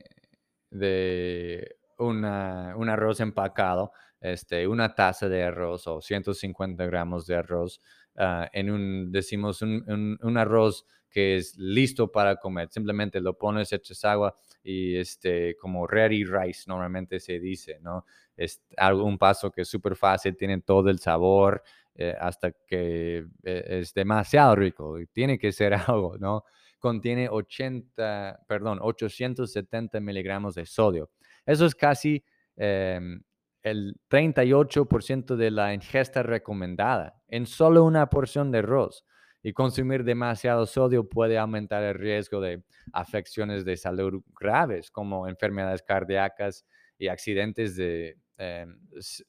de 0.70 1.76
un 1.98 2.24
arroz 2.24 3.20
empacado 3.20 3.92
este, 4.20 4.66
una 4.66 4.94
taza 4.94 5.28
de 5.28 5.44
arroz 5.44 5.86
o 5.86 6.00
150 6.00 6.84
gramos 6.86 7.26
de 7.26 7.36
arroz 7.36 7.80
ah, 8.16 8.48
en 8.52 8.70
un, 8.70 9.12
decimos, 9.12 9.62
un, 9.62 10.36
arroz 10.36 10.86
que 11.10 11.36
es 11.36 11.56
listo 11.56 12.10
para 12.10 12.36
comer. 12.36 12.68
Simplemente 12.70 13.20
lo 13.20 13.36
pones, 13.38 13.72
echas 13.72 14.04
agua 14.04 14.36
y 14.66 14.96
este, 14.96 15.56
como 15.56 15.86
ready 15.86 16.24
rice 16.24 16.64
normalmente 16.66 17.20
se 17.20 17.38
dice, 17.38 17.78
¿no? 17.80 18.04
Es 18.36 18.62
algo, 18.76 19.04
un 19.04 19.18
paso 19.18 19.50
que 19.50 19.62
es 19.62 19.68
súper 19.68 19.96
fácil, 19.96 20.36
tiene 20.36 20.60
todo 20.60 20.90
el 20.90 20.98
sabor 20.98 21.62
eh, 21.94 22.14
hasta 22.18 22.52
que 22.52 23.26
eh, 23.44 23.64
es 23.68 23.94
demasiado 23.94 24.56
rico 24.56 24.98
y 24.98 25.06
tiene 25.06 25.38
que 25.38 25.52
ser 25.52 25.74
algo, 25.88 26.18
¿no? 26.18 26.44
contiene 26.78 27.28
80, 27.28 28.44
perdón, 28.46 28.78
870 28.80 29.98
miligramos 30.00 30.54
de 30.54 30.66
sodio. 30.66 31.10
Eso 31.44 31.66
es 31.66 31.74
casi 31.74 32.24
em, 32.56 33.22
el 33.62 33.96
38% 34.08 35.36
de 35.36 35.50
la 35.50 35.74
ingesta 35.74 36.22
recomendada 36.22 37.20
en 37.28 37.46
solo 37.46 37.82
una 37.82 38.08
porción 38.08 38.52
de 38.52 38.58
arroz. 38.58 39.04
Y 39.46 39.52
consumir 39.52 40.02
demasiado 40.02 40.66
sodio 40.66 41.08
puede 41.08 41.38
aumentar 41.38 41.80
el 41.84 41.94
riesgo 41.94 42.40
de 42.40 42.64
afecciones 42.92 43.64
de 43.64 43.76
salud 43.76 44.20
graves 44.40 44.90
como 44.90 45.28
enfermedades 45.28 45.84
cardíacas 45.84 46.66
y 46.98 47.06
accidentes 47.06 47.76
de 47.76 48.18
em, 48.38 48.76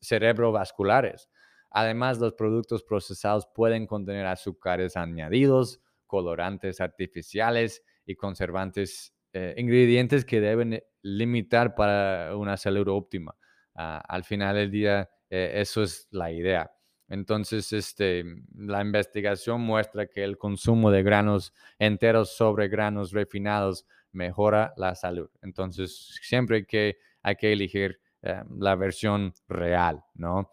cerebrovasculares. 0.02 1.30
Además, 1.70 2.18
los 2.18 2.34
productos 2.34 2.82
procesados 2.82 3.48
pueden 3.54 3.86
contener 3.86 4.26
azúcares 4.26 4.98
añadidos, 4.98 5.82
colorantes 6.08 6.82
artificiales 6.82 7.84
y 8.04 8.16
conservantes, 8.16 9.14
eh, 9.34 9.54
ingredientes 9.56 10.26
que 10.26 10.42
deben 10.42 10.82
limitar 11.04 11.76
para 11.76 12.36
una 12.36 12.58
salud 12.58 12.88
óptima. 12.88 13.36
Ah, 13.76 14.02
al 14.08 14.24
final 14.24 14.56
del 14.56 14.72
día, 14.72 15.12
eh, 15.30 15.52
eso 15.58 15.84
es 15.84 16.08
la 16.10 16.32
idea. 16.32 16.72
Entonces, 17.10 17.72
este, 17.74 18.24
la 18.56 18.82
investigación 18.82 19.62
muestra 19.62 20.08
que 20.08 20.24
el 20.24 20.38
consumo 20.38 20.92
de 20.92 21.04
granos 21.04 21.54
enteros 21.80 22.36
sobre 22.36 22.68
granos 22.68 23.12
refinados 23.12 23.86
mejora 24.12 24.74
la 24.78 24.96
salud. 24.96 25.30
Entonces, 25.42 26.20
siempre 26.22 26.66
que 26.66 26.98
hay 27.22 27.36
que 27.36 27.54
elegir 27.54 28.00
eh, 28.22 28.44
la 28.58 28.76
versión 28.76 29.34
real, 29.48 30.04
¿no? 30.16 30.52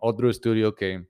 otro 0.00 0.30
estudio 0.30 0.74
que 0.74 1.08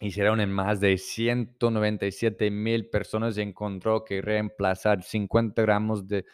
hicieron 0.00 0.40
en 0.40 0.50
más 0.50 0.80
de 0.80 0.98
197 0.98 2.50
mil 2.50 2.88
personas 2.90 3.38
encontró 3.38 4.04
que 4.04 4.20
reemplazar 4.20 5.02
50 5.02 5.62
gramos 5.62 6.06
de 6.06 6.24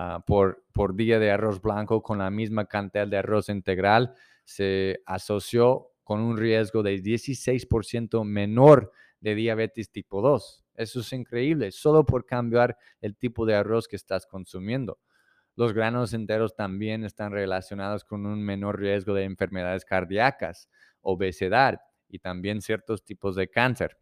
Ah, 0.00 0.22
por, 0.24 0.62
por 0.72 0.94
día 0.94 1.18
de 1.18 1.32
arroz 1.32 1.60
blanco 1.60 2.04
con 2.04 2.18
la 2.18 2.30
misma 2.30 2.66
cantidad 2.66 3.08
de 3.08 3.16
arroz 3.16 3.48
integral 3.48 4.14
se 4.44 5.02
asoció 5.04 5.87
con 6.08 6.20
un 6.20 6.38
riesgo 6.38 6.82
de 6.82 7.02
16% 7.02 8.24
menor 8.24 8.92
de 9.20 9.34
diabetes 9.34 9.90
tipo 9.90 10.22
2. 10.22 10.64
Eso 10.72 11.00
es 11.00 11.12
increíble, 11.12 11.70
solo 11.70 12.06
por 12.06 12.24
cambiar 12.24 12.78
el 13.02 13.14
tipo 13.14 13.44
de 13.44 13.54
arroz 13.54 13.86
que 13.86 13.96
estás 13.96 14.26
consumiendo. 14.26 14.98
Los 15.54 15.74
granos 15.74 16.14
enteros 16.14 16.56
también 16.56 17.04
están 17.04 17.30
relacionados 17.30 18.04
con 18.04 18.24
un 18.24 18.42
menor 18.42 18.80
riesgo 18.80 19.12
de 19.12 19.24
enfermedades 19.24 19.84
cardíacas, 19.84 20.70
obesidad 21.02 21.78
y 22.08 22.20
también 22.20 22.62
ciertos 22.62 23.04
tipos 23.04 23.36
de 23.36 23.50
cáncer. 23.50 23.98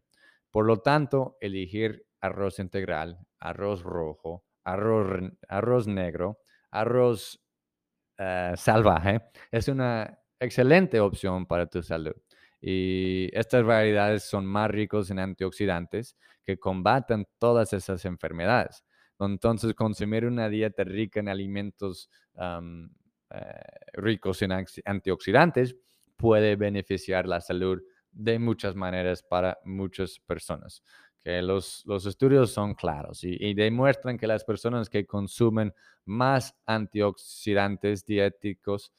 Por 0.49 0.65
lo 0.65 0.77
tanto, 0.77 1.35
elegir 1.41 2.05
arroz 2.21 2.59
integral, 2.59 3.19
arroz 3.37 3.83
rojo, 3.83 4.45
arroz, 4.63 5.87
negro, 5.87 6.39
arroz 6.71 7.43
eh, 8.17 8.53
salvaje, 8.55 9.23
es 9.51 9.67
una 9.67 10.21
excelente 10.39 10.99
opción 10.99 11.45
para 11.45 11.67
tu 11.67 11.81
salud. 11.81 12.15
Y 12.59 13.29
estas 13.33 13.63
variedades 13.63 14.23
son 14.23 14.45
más 14.45 14.69
ricos 14.71 15.11
en 15.11 15.19
antioxidantes 15.19 16.15
que 16.43 16.57
combatan 16.57 17.25
todas 17.37 17.73
esas 17.73 18.03
enfermedades. 18.05 18.83
Entonces, 19.19 19.73
consumir 19.73 20.25
una 20.25 20.49
dieta 20.49 20.83
rica 20.83 21.19
en 21.19 21.29
alimentos 21.29 22.09
eh, 22.35 23.41
ricos 23.93 24.41
en 24.41 24.65
antioxidantes 24.85 25.75
puede 26.15 26.55
beneficiar 26.55 27.27
la 27.27 27.41
salud 27.41 27.81
de 28.11 28.39
muchas 28.39 28.75
maneras 28.75 29.21
para 29.21 29.59
muchas 29.63 30.19
personas 30.19 30.81
los, 31.41 31.83
los 31.85 32.05
estudios 32.05 32.51
son 32.51 32.73
claros 32.73 33.23
y, 33.23 33.53
demuestran 33.53 34.17
que 34.17 34.27
las 34.27 34.43
personas 34.43 34.89
que 34.89 35.05
consumen 35.05 35.73
más 36.05 36.55
antioxidantes 36.65 38.05
dietéticos, 38.05 38.93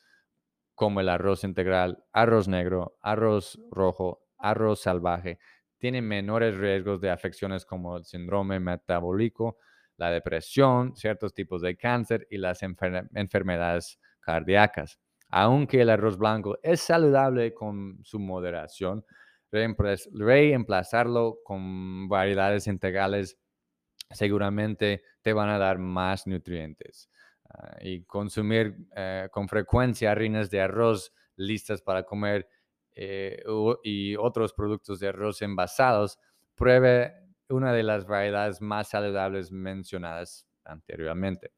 como 0.78 1.00
el 1.00 1.08
arroz 1.08 1.42
integral, 1.42 2.04
arroz 2.12 2.46
negro, 2.46 2.96
arroz 3.02 3.58
rojo, 3.68 4.22
arroz 4.38 4.82
salvaje, 4.82 5.40
tienen 5.76 6.06
menores 6.06 6.56
riesgos 6.56 7.00
de 7.00 7.10
afecciones 7.10 7.66
como 7.66 7.96
el 7.96 8.04
síndrome 8.04 8.60
metabólico, 8.60 9.58
la 9.96 10.12
depresión, 10.12 10.94
ciertos 10.94 11.34
tipos 11.34 11.62
de 11.62 11.76
cáncer 11.76 12.28
y 12.30 12.38
las 12.38 12.62
enfermedades 12.62 13.98
cardíacas. 14.20 15.00
Aunque 15.30 15.80
el 15.80 15.90
arroz 15.90 16.16
blanco 16.16 16.56
es 16.62 16.80
saludable 16.80 17.52
con 17.52 17.98
su 18.04 18.20
moderación, 18.20 19.04
reemplazarlo 19.50 21.38
con 21.42 22.08
variedades 22.08 22.68
integrales 22.68 23.36
seguramente 24.10 25.02
te 25.22 25.32
van 25.32 25.48
a 25.48 25.58
dar 25.58 25.78
más 25.78 26.28
nutrientes. 26.28 27.10
Ah, 27.50 27.76
y 27.80 28.02
consumir 28.04 28.76
eh, 28.94 29.28
con 29.30 29.48
frecuencia 29.48 30.10
harinas 30.10 30.50
de 30.50 30.60
arroz 30.60 31.14
listas 31.36 31.80
para 31.80 32.02
comer 32.02 32.46
eh, 32.94 33.42
y 33.82 34.16
otros 34.16 34.52
productos 34.52 35.00
de 35.00 35.08
arroz 35.08 35.40
envasados, 35.40 36.18
pruebe 36.54 37.14
una 37.48 37.72
de 37.72 37.82
las 37.82 38.06
variedades 38.06 38.60
más 38.60 38.88
saludables 38.88 39.50
mencionadas 39.50 40.46
anteriormente. 40.64 41.52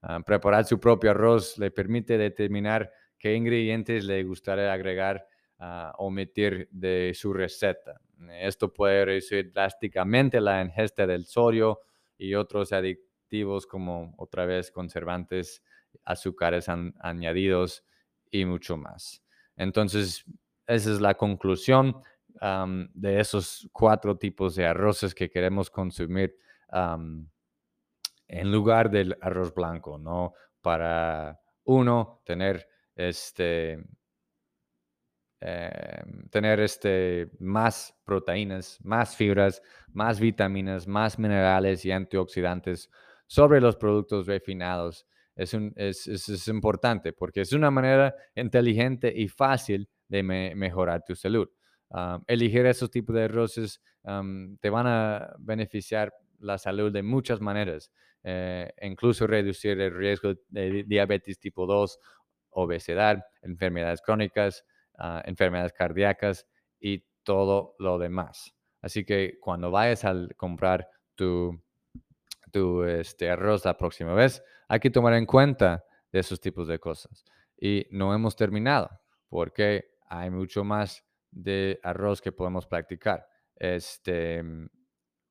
Ah, 0.00 0.20
preparar 0.24 0.64
su 0.64 0.80
propio 0.80 1.10
arroz 1.10 1.58
le 1.58 1.70
permite 1.70 2.16
determinar 2.16 2.90
qué 3.18 3.34
ingredientes 3.34 4.04
le 4.04 4.22
gustaría 4.24 4.72
agregar 4.72 5.26
omitir 5.96 6.68
de 6.72 7.12
su 7.14 7.32
receta. 7.32 7.98
Esto 8.38 8.70
puede 8.74 9.02
reducir 9.06 9.50
drásticamente 9.50 10.38
la 10.38 10.60
ingesta 10.60 11.06
del 11.06 11.24
sodio 11.24 11.80
y 12.18 12.34
otros 12.34 12.70
como 13.68 14.14
otra 14.18 14.46
vez 14.46 14.70
conservantes, 14.70 15.62
azúcares 16.04 16.68
añadidos 16.68 17.84
y 18.30 18.44
mucho 18.44 18.76
más. 18.76 19.22
Entonces, 19.56 20.24
esa 20.66 20.92
es 20.92 21.00
la 21.00 21.14
conclusión 21.14 22.02
de 22.94 23.20
esos 23.20 23.68
cuatro 23.72 24.16
tipos 24.16 24.54
de 24.54 24.66
arroces 24.66 25.14
que 25.14 25.30
queremos 25.30 25.70
consumir 25.70 26.36
en 28.28 28.52
lugar 28.52 28.90
del 28.90 29.16
arroz 29.20 29.54
blanco, 29.54 29.98
¿no? 29.98 30.34
Para 30.60 31.40
uno, 31.64 32.20
tener 32.24 32.68
este, 32.96 33.84
Em, 35.46 36.26
tener 36.30 36.58
este, 36.60 37.30
más 37.38 37.94
proteínas, 38.06 38.78
más 38.82 39.14
fibras, 39.14 39.60
más 39.92 40.18
vitaminas, 40.18 40.86
más 40.86 41.18
minerales 41.18 41.84
y 41.84 41.92
antioxidantes 41.92 42.90
sobre 43.34 43.60
los 43.60 43.74
productos 43.76 44.28
refinados. 44.28 45.06
Es, 45.34 45.52
es, 45.54 46.46
importante 46.46 47.12
porque 47.12 47.40
es 47.40 47.52
una 47.52 47.68
manera 47.68 48.14
inteligente 48.36 49.12
y 49.12 49.26
fácil 49.26 49.88
de 50.06 50.22
mejorar 50.22 51.02
tu 51.04 51.16
salud. 51.16 51.48
elegir 52.28 52.64
esos 52.66 52.88
tipos 52.92 53.16
de 53.16 53.24
arroces 53.24 53.82
te 54.60 54.70
van 54.70 54.86
a 54.86 55.34
beneficiar 55.40 56.14
la 56.38 56.58
salud 56.58 56.92
de 56.92 57.02
muchas 57.02 57.40
maneras, 57.40 57.90
eh, 58.22 58.72
incluso 58.82 59.26
reducir 59.26 59.80
el 59.80 59.92
riesgo 59.92 60.34
de 60.48 60.84
diabetes 60.86 61.40
tipo 61.40 61.66
2, 61.66 61.98
obesidad, 62.50 63.24
enfermedades 63.42 64.00
crónicas, 64.00 64.64
enfermedades 65.24 65.72
cardíacas 65.72 66.46
y 66.78 67.04
todo 67.24 67.74
lo 67.80 67.98
demás. 67.98 68.54
Así 68.80 69.04
que 69.04 69.38
cuando 69.40 69.72
vayas 69.72 70.04
a 70.04 70.14
comprar 70.36 70.86
tu, 71.16 71.63
tu 72.54 72.84
este, 72.84 73.28
arroz 73.28 73.64
la 73.64 73.76
próxima 73.76 74.14
vez, 74.14 74.40
hay 74.68 74.78
que 74.78 74.88
tomar 74.88 75.14
en 75.14 75.26
cuenta 75.26 75.84
de 76.12 76.20
esos 76.20 76.40
tipos 76.40 76.68
de 76.68 76.78
cosas. 76.78 77.24
Y 77.60 77.88
no 77.90 78.14
hemos 78.14 78.36
terminado 78.36 78.88
porque 79.28 79.96
hay 80.08 80.30
mucho 80.30 80.62
más 80.62 81.04
de 81.32 81.80
arroz 81.82 82.22
que 82.22 82.30
podemos 82.30 82.64
practicar. 82.68 83.26
Este, 83.56 84.40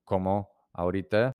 como 0.03 0.49
ahorita 0.73 1.31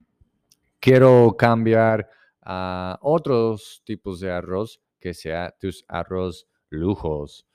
quiero 0.80 1.36
cambiar 1.38 2.10
a 2.41 2.98
otros 3.02 3.82
tipos 3.86 4.22
de 4.22 4.32
arroz 4.32 4.80
que 5.02 5.13
sea 5.13 5.54
tus 5.60 5.84
arroz 5.89 6.48
lujos. 6.69 7.46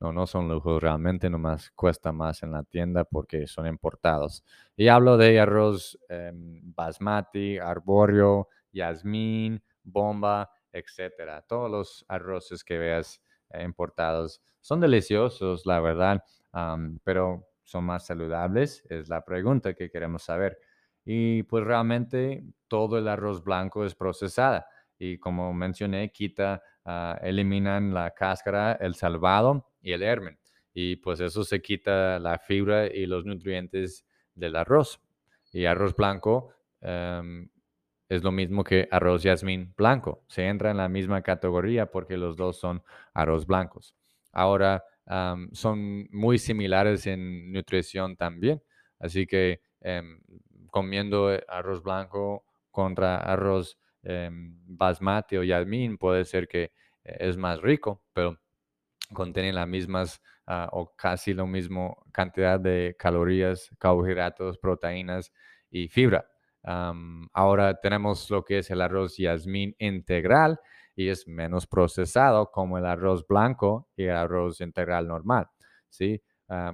No, 0.00 0.12
no 0.12 0.26
son 0.28 0.48
lujos, 0.48 0.80
realmente 0.80 1.28
nomás 1.28 1.70
cuesta 1.72 2.12
más 2.12 2.42
en 2.44 2.52
la 2.52 2.62
tienda 2.62 3.04
porque 3.04 3.48
son 3.48 3.66
importados. 3.66 4.44
Y 4.76 4.86
hablo 4.88 5.16
de 5.16 5.40
arroz 5.40 5.98
em, 6.08 6.60
basmati, 6.74 7.58
arborio, 7.58 8.48
yasmín, 8.72 9.60
bomba, 9.82 10.50
etcétera. 10.72 11.42
Todos 11.42 11.70
los 11.70 12.04
arroces 12.08 12.62
que 12.62 12.78
veas 12.78 13.20
eh, 13.50 13.64
importados 13.64 14.40
son 14.60 14.80
deliciosos, 14.80 15.66
la 15.66 15.80
verdad, 15.80 16.22
pero 17.02 17.48
son 17.64 17.84
más 17.84 18.06
saludables, 18.06 18.84
es 18.88 19.08
la 19.08 19.24
pregunta 19.24 19.74
que 19.74 19.90
queremos 19.90 20.22
saber. 20.22 20.58
Y 21.04 21.42
pues 21.44 21.64
realmente 21.64 22.44
todo 22.68 22.98
el 22.98 23.08
arroz 23.08 23.42
blanco 23.42 23.84
es 23.84 23.94
procesada 23.94 24.66
y 24.98 25.18
como 25.18 25.52
mencioné, 25.54 26.10
quita, 26.12 26.62
ah, 26.84 27.18
eliminan 27.22 27.94
la 27.94 28.10
cáscara, 28.10 28.72
el 28.72 28.94
salvado 28.94 29.67
y 29.80 29.92
el 29.92 30.02
hermen. 30.02 30.38
Y 30.72 30.96
pues 30.96 31.20
eso 31.20 31.44
se 31.44 31.60
quita 31.60 32.18
la 32.18 32.38
fibra 32.38 32.86
y 32.86 33.06
los 33.06 33.24
nutrientes 33.24 34.04
del 34.34 34.56
arroz. 34.56 35.00
Y 35.52 35.64
arroz 35.64 35.94
blanco 35.96 36.52
em, 36.80 37.48
es 38.08 38.22
lo 38.22 38.32
mismo 38.32 38.64
que 38.64 38.88
arroz 38.90 39.22
yasmín 39.22 39.74
blanco. 39.76 40.24
Se 40.28 40.46
entra 40.46 40.70
en 40.70 40.76
la 40.76 40.88
misma 40.88 41.22
categoría 41.22 41.86
porque 41.86 42.16
los 42.16 42.36
dos 42.36 42.58
son 42.58 42.82
arroz 43.14 43.46
blancos. 43.46 43.94
Ahora, 44.32 44.84
son 45.52 46.06
muy 46.10 46.38
similares 46.38 47.06
en 47.06 47.50
nutrición 47.52 48.16
también. 48.16 48.62
Así 48.98 49.26
que 49.26 49.60
em, 49.80 50.20
comiendo 50.70 51.32
eh, 51.32 51.42
arroz 51.48 51.82
blanco 51.82 52.44
contra 52.70 53.16
arroz 53.18 53.78
em, 54.02 54.54
basmati 54.66 55.36
o 55.36 55.42
yasmín 55.42 55.98
puede 55.98 56.24
ser 56.24 56.46
que 56.46 56.72
eh, 57.04 57.16
es 57.20 57.36
más 57.36 57.60
rico, 57.62 58.02
pero 58.12 58.38
contienen 59.12 59.54
las 59.54 59.68
mismas 59.68 60.22
ah, 60.46 60.68
o 60.72 60.94
casi 60.96 61.34
lo 61.34 61.46
mismo 61.46 62.04
cantidad 62.12 62.60
de 62.60 62.96
calorías, 62.98 63.70
carbohidratos, 63.78 64.58
proteínas 64.58 65.32
y 65.70 65.88
fibra. 65.88 66.26
ahora 67.32 67.80
tenemos 67.80 68.30
lo 68.30 68.44
que 68.44 68.58
es 68.58 68.70
el 68.70 68.80
arroz 68.80 69.16
yasmín 69.16 69.74
integral 69.78 70.60
y 70.94 71.08
es 71.08 71.26
menos 71.28 71.66
procesado 71.66 72.50
como 72.50 72.78
el 72.78 72.86
arroz 72.86 73.26
blanco 73.26 73.88
y 73.96 74.04
el 74.04 74.16
arroz 74.16 74.60
integral 74.60 75.06
normal. 75.06 75.48
¿sí? 75.88 76.22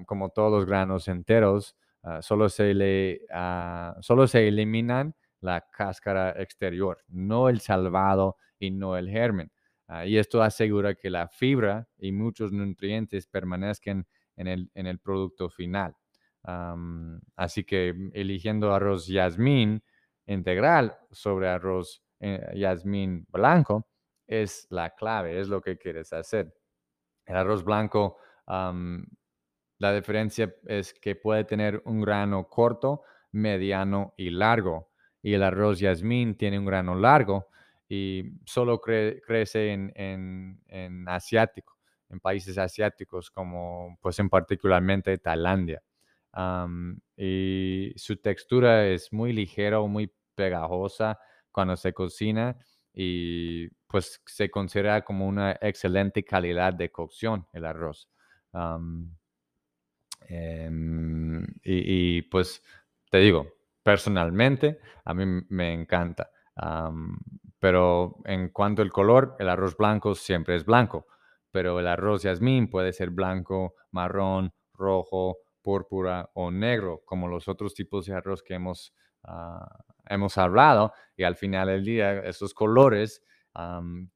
como 0.06 0.30
todos 0.30 0.52
los 0.52 0.66
granos 0.66 1.08
enteros, 1.08 1.76
ah, 2.02 2.22
solo, 2.22 2.48
se 2.48 2.74
le, 2.74 3.22
ah, 3.32 3.96
solo 4.00 4.26
se 4.26 4.46
eliminan 4.48 5.14
la 5.40 5.66
cáscara 5.70 6.30
exterior, 6.40 7.02
no 7.08 7.48
el 7.48 7.60
salvado 7.60 8.36
y 8.58 8.70
no 8.70 8.96
el 8.96 9.10
germen. 9.10 9.50
Ah, 9.86 10.06
y 10.06 10.16
esto 10.16 10.42
asegura 10.42 10.94
que 10.94 11.10
la 11.10 11.28
fibra 11.28 11.88
y 11.98 12.12
muchos 12.12 12.52
nutrientes 12.52 13.26
permanezcan 13.26 14.06
en 14.36 14.48
el, 14.74 14.98
producto 14.98 15.48
final. 15.50 15.94
así 17.36 17.64
que 17.64 17.92
mm, 17.92 18.10
eligiendo 18.14 18.74
arroz 18.74 19.06
yasmín 19.06 19.82
integral 20.26 20.96
sobre 21.10 21.48
arroz 21.48 22.02
eh, 22.20 23.24
blanco 23.28 23.88
es 24.26 24.66
la 24.70 24.94
clave, 24.94 25.38
es 25.40 25.48
lo 25.48 25.60
que 25.60 25.76
quieres 25.76 26.12
hacer. 26.12 26.54
El 27.26 27.36
arroz 27.36 27.64
blanco, 27.64 28.16
la 28.46 29.94
diferencia 29.94 30.54
es 30.66 30.94
que 30.94 31.16
puede 31.16 31.44
tener 31.44 31.82
un 31.84 32.00
grano 32.00 32.48
corto, 32.48 33.02
mediano 33.32 34.14
y 34.16 34.30
largo. 34.30 34.90
Y 35.22 35.34
el 35.34 35.42
arroz 35.42 35.78
yasmín 35.78 36.36
tiene 36.36 36.58
un 36.58 36.66
grano 36.66 36.94
largo, 36.94 37.48
y 37.88 38.24
solo 38.46 38.80
crece 38.80 39.72
en, 39.72 41.06
asiático, 41.08 41.76
en 42.08 42.20
países 42.20 42.58
asiáticos 42.58 43.30
como 43.30 43.98
pues 44.00 44.18
en 44.18 44.28
particularmente 44.30 45.18
Tailandia. 45.18 45.82
y 47.16 47.92
su 47.96 48.16
textura 48.16 48.86
es 48.86 49.12
muy 49.12 49.32
ligera 49.32 49.80
o 49.80 49.88
muy 49.88 50.12
pegajosa 50.34 51.18
cuando 51.52 51.76
se 51.76 51.92
cocina 51.92 52.56
y 52.92 53.68
pues 53.88 54.20
se 54.26 54.50
considera 54.50 55.02
como 55.04 55.26
una 55.28 55.52
excelente 55.60 56.24
calidad 56.24 56.74
de 56.74 56.90
cocción 56.90 57.46
el 57.52 57.64
arroz. 57.66 58.08
Em, 60.28 61.44
y, 61.62 62.22
pues 62.22 62.62
te 63.10 63.18
digo, 63.18 63.46
personalmente 63.82 64.80
a 65.04 65.14
mí 65.14 65.24
me 65.48 65.72
encanta. 65.72 66.30
Pero 67.64 68.16
en 68.26 68.50
cuanto 68.50 68.82
al 68.82 68.92
color, 68.92 69.36
el 69.38 69.48
arroz 69.48 69.74
blanco 69.74 70.14
siempre 70.14 70.54
es 70.54 70.66
blanco, 70.66 71.06
pero 71.50 71.80
el 71.80 71.86
arroz 71.86 72.22
yasmín 72.22 72.68
puede 72.68 72.92
ser 72.92 73.08
blanco, 73.08 73.74
marrón, 73.90 74.52
rojo, 74.74 75.38
púrpura 75.62 76.28
o 76.34 76.50
negro, 76.50 77.00
como 77.06 77.26
los 77.26 77.48
otros 77.48 77.72
tipos 77.72 78.04
de 78.04 78.12
arroz 78.12 78.42
que 78.42 78.52
hemos, 78.52 78.92
ah, 79.22 79.66
hemos 80.10 80.36
hablado. 80.36 80.92
Y 81.16 81.22
al 81.22 81.36
final 81.36 81.68
del 81.68 81.86
día, 81.86 82.18
esos 82.24 82.52
colores 82.52 83.22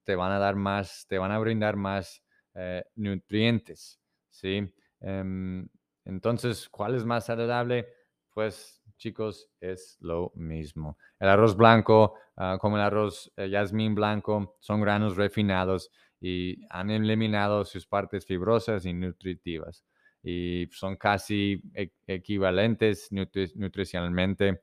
te 0.05 0.15
van 0.15 0.33
a 0.33 0.39
dar 0.39 0.57
más, 0.57 1.07
te 1.09 1.17
van 1.17 1.33
a 1.33 1.39
brindar 1.39 1.77
más 1.77 2.23
eh, 2.53 2.85
nutrientes, 2.97 3.99
¿sí? 4.29 4.75
Em, 5.01 5.67
entonces, 6.05 6.69
¿cuál 6.69 6.97
es 6.97 7.07
más 7.07 7.25
saludable? 7.25 7.89
Pues 8.29 8.78
chicos, 8.99 9.49
es 9.61 9.97
lo 10.01 10.33
mismo. 10.35 10.99
El 11.19 11.29
arroz 11.29 11.57
blanco, 11.57 12.15
ah, 12.37 12.59
como 12.61 12.77
el 12.77 12.83
arroz 12.83 13.33
eh, 13.37 13.49
yasmín 13.49 13.95
blanco, 13.95 14.57
son 14.61 14.81
granos 14.81 15.17
refinados 15.17 15.91
y 16.21 16.67
han 16.69 16.91
eliminado 16.91 17.65
sus 17.65 17.87
partes 17.87 18.27
fibrosas 18.27 18.85
y 18.85 18.93
nutritivas. 18.93 19.85
Y 20.23 20.69
son 20.73 20.97
casi 20.97 21.63
e, 21.75 21.93
equivalentes 22.07 23.09
nutricionalmente 23.13 24.63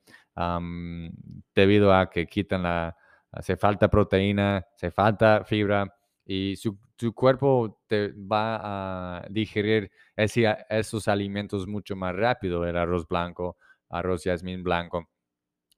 debido 1.54 1.94
a 1.94 2.10
que 2.10 2.26
quitan 2.26 2.62
la, 2.62 2.94
hace 3.32 3.56
falta 3.56 3.88
proteína, 3.88 4.66
hace 4.74 4.90
falta 4.90 5.44
fibra 5.44 5.90
y 6.26 6.56
su, 6.56 6.78
cuerpo 7.14 7.82
te 7.86 8.12
va 8.12 9.18
a 9.18 9.26
digerir 9.30 9.90
esos 10.16 11.08
alimentos 11.08 11.66
mucho 11.66 11.96
más 11.96 12.14
rápido, 12.14 12.66
el 12.66 12.76
arroz 12.76 13.08
blanco 13.08 13.56
arroz 13.88 14.24
yasmín 14.24 14.62
blanco. 14.62 15.08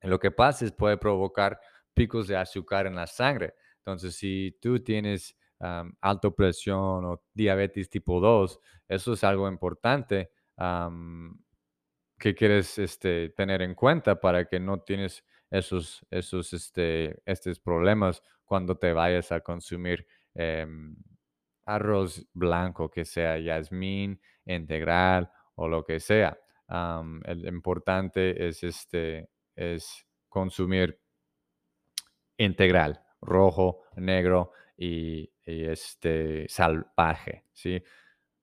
Lo 0.03 0.19
que 0.19 0.31
pasa 0.31 0.65
es 0.65 0.73
puede 0.73 0.97
provocar 0.97 1.61
picos 1.95 2.29
de 2.29 2.37
azúcar 2.37 2.87
en 2.87 2.95
la 2.95 3.07
sangre. 3.07 3.55
Entonces, 3.79 4.15
si 4.15 4.57
tú 4.61 4.79
tienes 4.81 5.37
alta 6.01 6.31
presión 6.31 7.05
o 7.05 7.23
diabetes 7.35 7.91
tipo 7.91 8.21
2, 8.21 8.61
eso 8.89 9.13
es 9.13 9.25
algo 9.25 9.49
importante 9.49 10.31
que 12.19 12.35
quieres 12.35 12.79
este, 12.79 13.31
tener 13.31 13.63
en 13.63 13.75
cuenta 13.75 14.21
para 14.21 14.45
que 14.45 14.61
no 14.61 14.81
tienes 14.81 15.25
esos, 15.51 16.05
esos 16.11 16.53
este, 16.53 17.21
estos 17.25 17.59
problemas 17.59 18.23
cuando 18.45 18.77
te 18.77 18.93
vayas 18.93 19.33
a 19.33 19.41
consumir 19.41 20.07
em, 20.35 20.97
arroz 21.65 22.27
blanco, 22.33 22.91
que 22.91 23.05
sea 23.05 23.39
yasmín, 23.39 24.21
integral 24.45 25.31
o 25.55 25.69
lo 25.69 25.85
que 25.85 26.01
sea 26.01 26.39
el 26.69 27.47
importante 27.47 28.49
es, 28.49 28.63
este, 28.63 29.31
es 29.57 30.07
consumir 30.29 31.01
integral, 32.37 33.01
rojo, 33.21 33.83
negro 33.97 34.53
y, 34.77 35.31
este, 35.45 36.47
salvaje, 36.49 37.45
¿sí? 37.53 37.83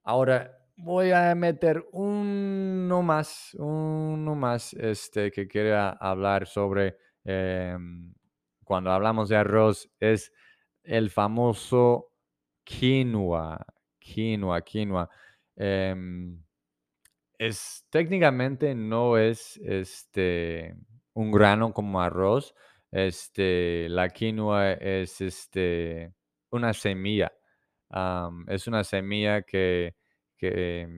Ahora 0.04 0.58
voy 0.76 1.12
a 1.12 1.34
meter 1.36 1.86
uno 1.92 3.02
más, 3.02 3.56
uno 3.60 4.36
más 4.36 4.74
este, 4.74 5.32
que 5.32 5.48
quería 5.48 5.90
hablar 5.90 6.48
sobre 6.48 6.98
em, 7.24 8.14
cuando 8.64 8.92
hablamos 8.92 9.30
de 9.30 9.38
arroz, 9.38 9.90
es 10.00 10.34
el 10.84 11.10
famoso 11.10 12.12
quinoa, 12.64 13.66
quinoa, 14.00 14.62
quinoa. 14.62 15.10
Em, 15.56 16.45
es 17.40 17.86
técnicamente 17.90 18.76
no 18.76 19.18
es 19.18 19.58
este 19.58 20.76
un 21.14 21.32
grano 21.32 21.74
como 21.74 22.02
arroz. 22.02 22.54
Este, 22.92 23.88
la 23.90 24.10
quinoa 24.10 24.74
es 24.74 25.22
este 25.22 26.14
una 26.52 26.74
semilla. 26.74 27.32
es 28.48 28.68
una 28.68 28.84
semilla 28.84 29.42
que, 29.44 29.96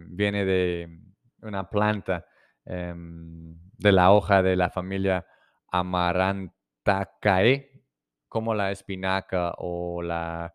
viene 0.09 0.45
de 0.45 0.89
una 1.41 1.69
planta 1.69 2.25
em, 2.65 3.57
de 3.77 3.91
la 3.91 4.11
hoja 4.11 4.41
de 4.43 4.55
la 4.55 4.69
familia 4.69 5.25
Amarantaceae, 5.71 7.71
como 8.27 8.53
la 8.53 8.71
espinaca 8.71 9.53
o 9.57 10.01
la 10.01 10.53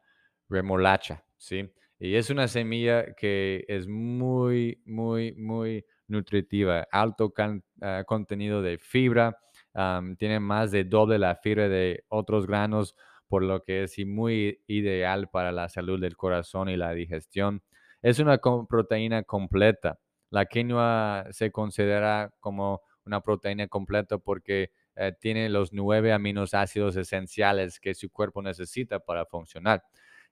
remolacha, 0.49 1.25
¿sí? 1.37 1.73
Y 2.05 2.17
es 2.17 2.31
una 2.31 2.49
semilla 2.49 3.15
que 3.15 3.65
es 3.69 3.87
muy, 3.87 4.83
muy, 4.85 5.35
muy 5.35 5.85
nutritiva, 6.09 6.89
alto 6.91 7.33
ah, 7.81 8.03
contenido 8.05 8.61
de 8.61 8.77
fibra, 8.79 9.39
tiene 10.19 10.41
más 10.41 10.73
de 10.73 10.83
doble 10.83 11.17
la 11.21 11.37
fibra 11.37 11.69
de 11.69 12.03
otros 12.09 12.49
granos, 12.49 12.97
por 13.29 13.45
lo 13.45 13.63
que 13.63 13.85
es 13.85 13.97
muy 14.05 14.65
ideal 14.67 15.29
para 15.31 15.53
la 15.53 15.69
salud 15.69 16.01
del 16.01 16.17
corazón 16.17 16.69
y 16.69 16.77
la 16.77 16.91
digestión. 16.91 17.63
Es 18.03 18.19
una 18.19 18.39
proteína 18.39 19.23
completa. 19.23 20.01
La 20.31 20.47
quinoa 20.47 21.27
se 21.31 21.53
considera 21.53 22.35
como 22.41 22.81
una 23.07 23.21
proteína 23.21 23.69
completa 23.69 24.19
porque 24.19 24.73
eh, 24.97 25.13
tiene 25.21 25.49
los 25.49 25.73
nueve 25.73 26.13
aminoácidos 26.13 26.97
esenciales 26.97 27.79
que 27.79 27.95
su 27.95 28.11
cuerpo 28.11 28.43
necesita 28.43 28.99
para 28.99 29.25
funcionar. 29.25 29.85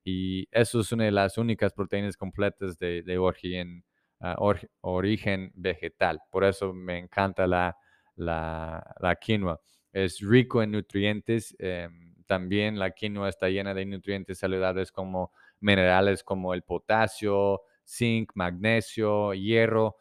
Y 0.05 0.49
eso 0.51 0.81
es 0.81 0.93
una 0.93 1.05
de 1.05 1.11
las 1.11 1.39
únicas 1.39 1.73
proteínas 1.73 2.17
completas 2.17 2.79
de, 2.79 3.19
origen, 3.19 3.85
ah, 4.21 4.37
origen, 4.81 5.53
vegetal. 5.55 6.21
Por 6.31 6.45
eso 6.45 6.73
me 6.73 6.99
encanta 6.99 7.47
la, 7.47 7.77
la, 8.17 9.17
quinoa. 9.21 9.61
Es 9.93 10.21
rico 10.21 10.63
en 10.63 10.73
nutrientes. 10.73 11.55
Em, 11.59 12.15
también 12.27 12.79
la 12.79 12.93
quinoa 12.93 13.29
está 13.29 13.49
llena 13.49 13.75
de 13.75 13.85
nutrientes 13.87 14.39
saludables 14.39 14.93
como 14.93 15.33
minerales 15.61 16.23
como 16.23 16.55
el 16.55 16.63
potasio, 16.63 17.63
zinc, 17.87 18.31
magnesio, 18.35 19.35
hierro. 19.35 19.97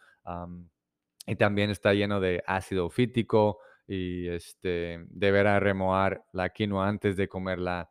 y 1.26 1.36
también 1.36 1.70
está 1.70 1.94
lleno 1.94 2.20
de 2.20 2.44
ácido 2.46 2.90
fítico 2.90 3.60
y 3.88 4.28
este, 4.28 5.06
deberá 5.10 5.60
remojar 5.60 6.24
la 6.34 6.50
quinoa 6.50 6.88
antes 6.88 7.18
de 7.18 7.28
comerla 7.28 7.90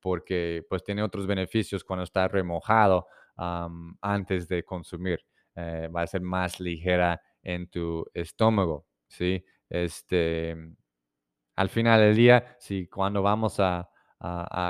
porque 0.00 0.64
pues 0.68 0.82
tiene 0.82 1.02
otros 1.02 1.26
beneficios 1.26 1.84
cuando 1.84 2.04
está 2.04 2.28
remojado 2.28 3.06
antes 4.00 4.48
de 4.48 4.64
consumir. 4.64 5.24
Eh, 5.56 5.88
va 5.94 6.02
a 6.02 6.06
ser 6.06 6.20
más 6.20 6.60
ligera 6.60 7.20
en 7.42 7.68
tu 7.68 8.04
estómago, 8.14 8.86
¿sí? 9.08 9.44
Este, 9.68 10.56
al 11.56 11.68
final 11.68 12.00
del 12.00 12.16
día, 12.16 12.56
si 12.58 12.86
cuando 12.86 13.22
vamos 13.22 13.58
a, 13.60 13.88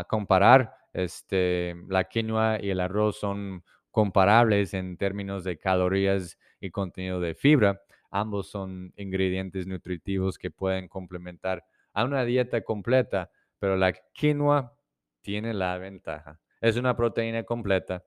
comparar, 0.09 0.75
este, 0.93 1.75
la 1.89 2.05
quinoa 2.05 2.59
y 2.61 2.71
el 2.71 2.81
arroz 2.81 3.19
son 3.19 3.65
comparables 3.91 4.75
en 4.75 4.97
términos 4.97 5.43
de 5.45 5.59
calorías 5.59 6.39
y 6.61 6.71
contenido 6.71 7.21
de 7.21 7.35
fibra, 7.35 7.81
ambos 8.11 8.51
son 8.51 8.93
ingredientes 8.97 9.67
nutritivos 9.67 10.39
que 10.39 10.51
pueden 10.51 10.89
complementar 10.89 11.65
a 11.93 12.05
una 12.05 12.25
dieta 12.25 12.63
completa, 12.63 13.31
pero 13.59 13.77
la 13.77 13.93
quinoa 14.13 14.77
tiene 15.21 15.55
la 15.55 15.77
ventaja. 15.79 16.41
Es 16.61 16.77
una 16.77 16.97
proteína 16.97 17.45
completa, 17.45 18.05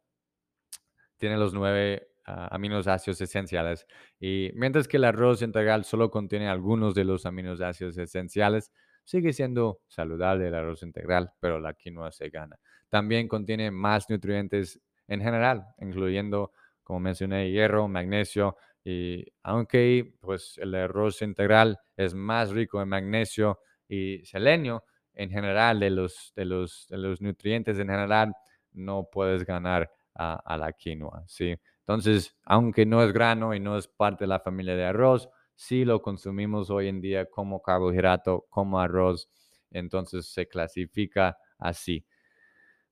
tiene 1.18 1.38
los 1.38 1.54
nueve 1.54 2.10
uh, 2.28 2.48
aminoácidos 2.52 3.20
esenciales, 3.22 3.88
y 4.20 4.52
mientras 4.56 4.88
que 4.88 4.98
el 4.98 5.06
arroz 5.06 5.42
integral 5.42 5.86
solo 5.86 6.12
contiene 6.12 6.50
algunos 6.50 6.94
de 6.94 7.06
los 7.06 7.26
aminoácidos 7.26 7.98
esenciales, 7.98 8.72
sigue 9.04 9.34
siendo 9.34 9.82
saludable 9.88 10.48
el 10.48 10.56
arroz 10.56 10.84
integral, 10.84 11.32
pero 11.40 11.60
la 11.60 11.74
quinoa 11.74 12.12
se 12.12 12.30
gana. 12.30 12.60
También 12.90 13.28
contiene 13.28 13.72
más 13.72 14.10
nutrientes 14.10 14.80
en 15.08 15.22
general, 15.22 15.66
incluyendo, 15.80 16.52
como 16.84 17.00
mencioné, 17.00 17.52
hierro, 17.52 17.88
magnesio, 17.88 18.56
y 18.84 19.26
aunque 19.44 20.16
pues, 20.20 20.58
el 20.58 20.76
arroz 20.76 21.22
integral 21.22 21.80
es 21.96 22.14
más 22.14 22.52
rico 22.52 22.82
en 22.82 22.90
magnesio 22.90 23.60
y 23.88 24.26
selenio, 24.26 24.84
en 25.14 25.30
general, 25.30 25.80
de 25.80 25.90
los, 25.90 26.34
de 26.36 26.46
los, 26.46 26.88
de 26.90 26.98
los 26.98 27.22
nutrientes 27.22 27.78
en 27.80 27.88
general, 27.88 28.34
no 28.72 29.10
puedes 29.12 29.46
ganar 29.46 29.92
a, 30.16 30.58
la 30.58 30.74
quinoa, 30.74 31.24
¿sí? 31.28 31.56
Entonces, 31.80 32.36
aunque 32.44 32.86
no 32.86 33.04
es 33.04 33.12
grano 33.12 33.54
y 33.54 33.60
no 33.60 33.78
es 33.78 33.88
parte 33.88 34.24
de 34.24 34.28
la 34.28 34.40
familia 34.40 34.76
de 34.76 34.86
arroz, 34.86 35.30
sí 35.56 35.86
lo 35.86 36.02
consumimos 36.02 36.70
hoy 36.70 36.88
en 36.88 37.02
día 37.02 37.30
como 37.30 37.62
carbohidrato, 37.62 38.46
como 38.50 38.80
arroz, 38.80 39.30
entonces 39.72 40.28
se 40.28 40.48
clasifica 40.48 41.38
así. 41.58 42.06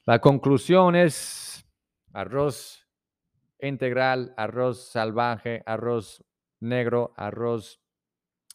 La 0.06 0.20
conclusión 0.20 0.96
es 0.96 1.66
arroz 2.12 2.88
integral, 3.60 4.34
arroz 4.36 4.90
salvaje, 4.90 5.62
arroz 5.66 6.24
negro, 6.60 7.14
arroz 7.16 7.80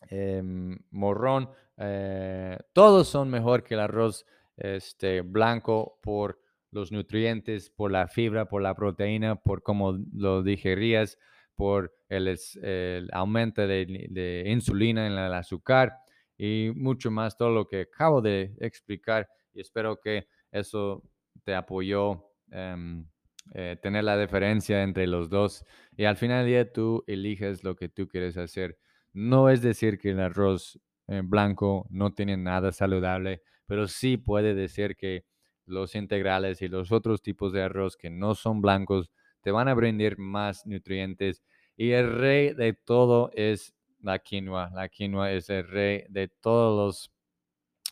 em, 0.08 0.78
morrón, 0.90 1.50
eh, 1.78 2.58
todos 2.72 3.08
son 3.08 3.30
mejor 3.30 3.62
que 3.62 3.74
el 3.74 3.80
arroz 3.80 4.24
este, 4.56 5.20
blanco 5.20 5.98
por 6.02 6.40
los 6.70 6.92
nutrientes, 6.92 7.70
por 7.70 7.90
la 7.90 8.08
fibra, 8.08 8.48
por 8.48 8.62
la 8.62 8.74
proteína, 8.74 9.36
por 9.36 9.62
cómo 9.62 9.98
lo 10.12 10.42
digerías, 10.42 11.18
por 11.54 11.94
el, 12.08 13.08
aumento 13.12 13.66
de, 13.66 14.44
insulina 14.46 15.06
en 15.06 15.12
el 15.12 15.32
azúcar 15.32 15.94
y 16.36 16.70
mucho 16.74 17.10
más, 17.10 17.36
todo 17.36 17.50
lo 17.50 17.66
que 17.66 17.82
acabo 17.82 18.20
de 18.20 18.54
explicar. 18.60 19.28
Y 19.54 19.60
espero 19.60 19.98
que 20.00 20.28
eso 20.50 21.02
te 21.44 21.54
apoyó 21.54 22.26
eh, 22.52 23.76
tener 23.80 24.04
la 24.04 24.18
diferencia 24.18 24.82
entre 24.82 25.06
los 25.06 25.30
dos. 25.30 25.64
Y 25.96 26.04
al 26.04 26.16
final 26.16 26.44
del 26.44 26.46
día 26.46 26.72
tú 26.72 27.04
eliges 27.06 27.64
lo 27.64 27.74
que 27.74 27.88
tú 27.88 28.06
quieres 28.06 28.36
hacer. 28.36 28.78
No 29.12 29.48
es 29.48 29.62
decir 29.62 29.98
que 29.98 30.10
el 30.10 30.20
arroz 30.20 30.78
blanco 31.24 31.86
no 31.90 32.12
tiene 32.12 32.36
nada 32.36 32.72
saludable, 32.72 33.42
pero 33.66 33.88
sí 33.88 34.16
puede 34.16 34.54
decir 34.54 34.96
que 34.96 35.24
los 35.66 35.94
integrales 35.94 36.62
y 36.62 36.68
los 36.68 36.92
otros 36.92 37.22
tipos 37.22 37.52
de 37.52 37.62
arroz 37.62 37.96
que 37.96 38.10
no 38.10 38.34
son 38.34 38.60
blancos 38.60 39.10
te 39.40 39.50
van 39.50 39.68
a 39.68 39.74
brindar 39.74 40.18
más 40.18 40.66
nutrientes. 40.66 41.42
Y 41.76 41.90
el 41.90 42.18
rey 42.18 42.54
de 42.54 42.72
todo 42.72 43.30
es 43.34 43.74
la 44.00 44.18
quinoa. 44.18 44.70
La 44.74 44.88
quinoa 44.88 45.32
es 45.32 45.50
el 45.50 45.68
rey 45.68 46.04
de 46.08 46.28
todos 46.28 46.76
los, 46.76 47.12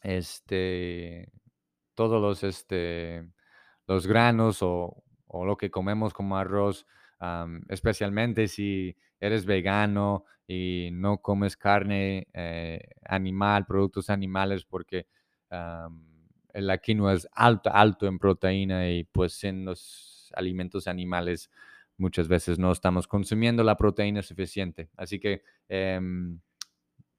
este, 0.03 1.31
todos 1.95 2.21
los, 2.21 2.43
este, 2.43 3.29
los 3.87 4.07
granos 4.07 4.59
o, 4.63 5.03
lo 5.33 5.57
que 5.57 5.71
comemos 5.71 6.13
como 6.13 6.37
arroz, 6.37 6.87
especialmente 7.69 8.47
si 8.47 8.97
eres 9.27 9.47
vegano 9.47 10.25
y 10.47 10.91
no 10.93 11.19
comes 11.23 11.57
carne 11.57 12.29
eh, 12.33 12.81
animal, 13.05 13.67
productos 13.67 14.11
animales, 14.11 14.65
porque 14.65 15.07
la 16.55 16.79
quinoa 16.79 17.15
es 17.15 17.29
alto, 17.33 17.71
alto 17.73 18.07
en 18.07 18.19
proteína 18.19 18.91
y 18.91 19.05
pues 19.05 19.45
en 19.45 19.65
los 19.65 20.33
alimentos 20.35 20.87
animales 20.87 21.51
muchas 21.97 22.29
veces 22.29 22.59
no 22.59 22.73
estamos 22.73 23.07
consumiendo 23.07 23.63
la 23.63 23.77
proteína 23.77 24.23
suficiente. 24.23 24.91
Así 24.97 25.19
que 25.19 25.43
em, 25.69 26.41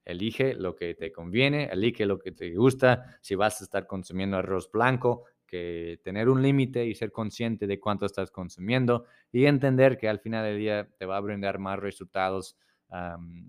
elige 0.04 0.54
lo 0.54 0.76
que 0.76 0.94
te 0.94 1.12
conviene, 1.12 1.64
elige 1.72 2.06
lo 2.06 2.18
que 2.18 2.32
te 2.32 2.54
gusta. 2.54 3.18
Si 3.20 3.34
vas 3.34 3.60
a 3.60 3.64
estar 3.64 3.86
consumiendo 3.86 4.36
arroz 4.36 4.70
blanco, 4.70 5.24
que 5.46 6.00
tener 6.02 6.28
un 6.28 6.42
límite 6.42 6.84
y 6.86 6.94
ser 6.94 7.12
consciente 7.12 7.66
de 7.66 7.80
cuánto 7.80 8.06
estás 8.06 8.30
consumiendo 8.30 9.04
y 9.32 9.46
entender 9.46 9.96
que 9.96 10.08
al 10.08 10.20
final 10.20 10.44
del 10.44 10.58
día 10.58 10.88
te 10.98 11.06
va 11.06 11.16
a 11.16 11.20
brindar 11.20 11.58
más 11.58 11.78
resultados 11.78 12.58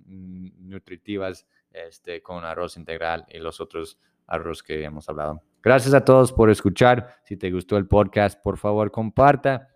nutritivas 0.06 1.48
este, 1.72 2.22
con 2.24 2.44
arroz 2.44 2.76
integral 2.78 3.26
y 3.30 3.38
los 3.38 3.62
otros 3.62 4.00
arroz 4.26 4.64
que 4.64 4.84
hemos 4.84 5.08
hablado. 5.10 5.42
Gracias 5.62 5.94
a 5.94 6.04
todos 6.04 6.34
por 6.34 6.50
escuchar. 6.50 7.16
Si 7.24 7.38
te 7.38 7.52
gustó 7.52 7.78
el 7.78 7.88
podcast, 7.88 8.42
por 8.42 8.58
favor, 8.58 8.92
comparta 8.92 9.70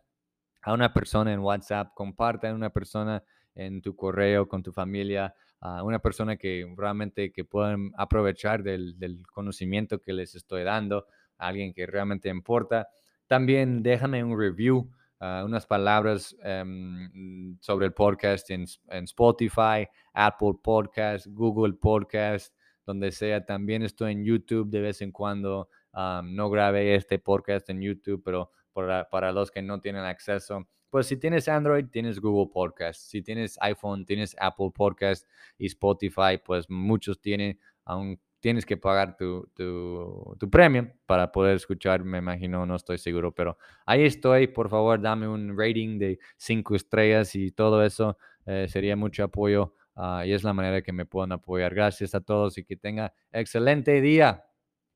a 0.62 0.74
una 0.74 0.94
persona 0.94 1.34
en 1.34 1.40
WhatsApp, 1.40 1.94
comparta 1.94 2.50
a 2.50 2.54
una 2.54 2.70
persona 2.70 3.24
en 3.56 3.82
tu 3.82 3.96
correo 3.96 4.48
con 4.48 4.64
tu 4.64 4.72
familia, 4.72 5.34
a 5.60 5.84
una 5.84 6.00
persona 6.00 6.38
que 6.38 6.72
realmente 6.76 7.32
que 7.32 7.46
puedan 7.46 7.92
aprovechar 7.98 8.64
del, 8.64 9.24
conocimiento 9.32 10.00
que 10.00 10.14
les 10.14 10.36
estoy 10.36 10.64
dando, 10.64 11.06
alguien 11.48 11.74
que 11.74 11.86
realmente 11.86 12.30
importa. 12.30 12.88
También 13.28 13.84
déjame 13.84 14.24
un 14.24 14.38
review, 14.40 14.90
ah, 15.20 15.44
unas 15.46 15.66
palabras 15.66 16.36
em, 16.44 17.58
sobre 17.60 17.86
el 17.88 17.94
podcast 17.94 18.50
en, 18.50 18.66
en 18.90 19.04
Spotify, 19.06 19.88
Apple 20.14 20.54
Podcast, 20.62 21.28
Google 21.28 21.74
Podcast 21.74 22.54
donde 22.86 23.12
sea. 23.12 23.46
También 23.46 23.84
estoy 23.84 24.14
en 24.14 24.24
YouTube 24.24 24.70
de 24.70 24.82
vez 24.82 25.02
en 25.02 25.12
cuando. 25.12 25.70
no 25.94 26.50
grabé 26.50 26.96
este 26.96 27.20
podcast 27.20 27.70
en 27.70 27.82
YouTube, 27.82 28.22
pero 28.24 28.52
para, 28.74 29.10
para, 29.10 29.32
los 29.32 29.52
que 29.52 29.62
no 29.62 29.82
tienen 29.82 30.04
acceso, 30.04 30.68
pues 30.90 31.08
si 31.08 31.18
tienes 31.18 31.48
Android, 31.48 31.86
tienes 31.90 32.20
Google 32.20 32.52
Podcast. 32.54 33.02
Si 33.02 33.22
tienes 33.22 33.58
iPhone, 33.62 34.06
tienes 34.06 34.36
Apple 34.40 34.72
Podcast 34.74 35.28
y 35.58 35.68
Spotify, 35.68 36.38
pues 36.44 36.70
muchos 36.70 37.20
tienen, 37.20 37.60
aún 37.86 38.20
tienes 38.42 38.66
que 38.66 38.76
pagar 38.76 39.16
tu, 39.16 39.50
tu, 39.56 40.36
tu 40.38 40.50
premium 40.50 40.90
para 41.06 41.32
poder 41.32 41.56
escuchar, 41.56 42.04
me 42.04 42.18
imagino, 42.18 42.66
no 42.66 42.76
estoy 42.76 42.98
seguro, 42.98 43.34
pero 43.34 43.58
ahí 43.86 44.04
estoy. 44.04 44.48
Por 44.48 44.70
favor, 44.70 45.00
dame 45.02 45.28
un 45.28 45.58
rating 45.58 45.98
de 46.00 46.20
cinco 46.38 46.76
estrellas 46.76 47.34
y 47.36 47.52
todo 47.52 47.84
eso 47.86 48.18
eh, 48.46 48.68
sería 48.68 48.96
mucho 48.98 49.24
apoyo 49.24 49.74
Ah, 49.96 50.26
y 50.26 50.34
es 50.34 50.44
la 50.44 50.54
manera 50.54 50.82
que 50.82 50.94
me 50.94 51.06
puedan 51.06 51.32
apoyar. 51.32 51.74
Gracias 51.76 52.16
a 52.16 52.22
todos 52.22 52.58
y 52.58 52.64
que 52.64 52.78
tenga 52.78 53.14
excelente 53.32 54.02
día. 54.02 54.46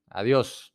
Adiós. 0.10 0.75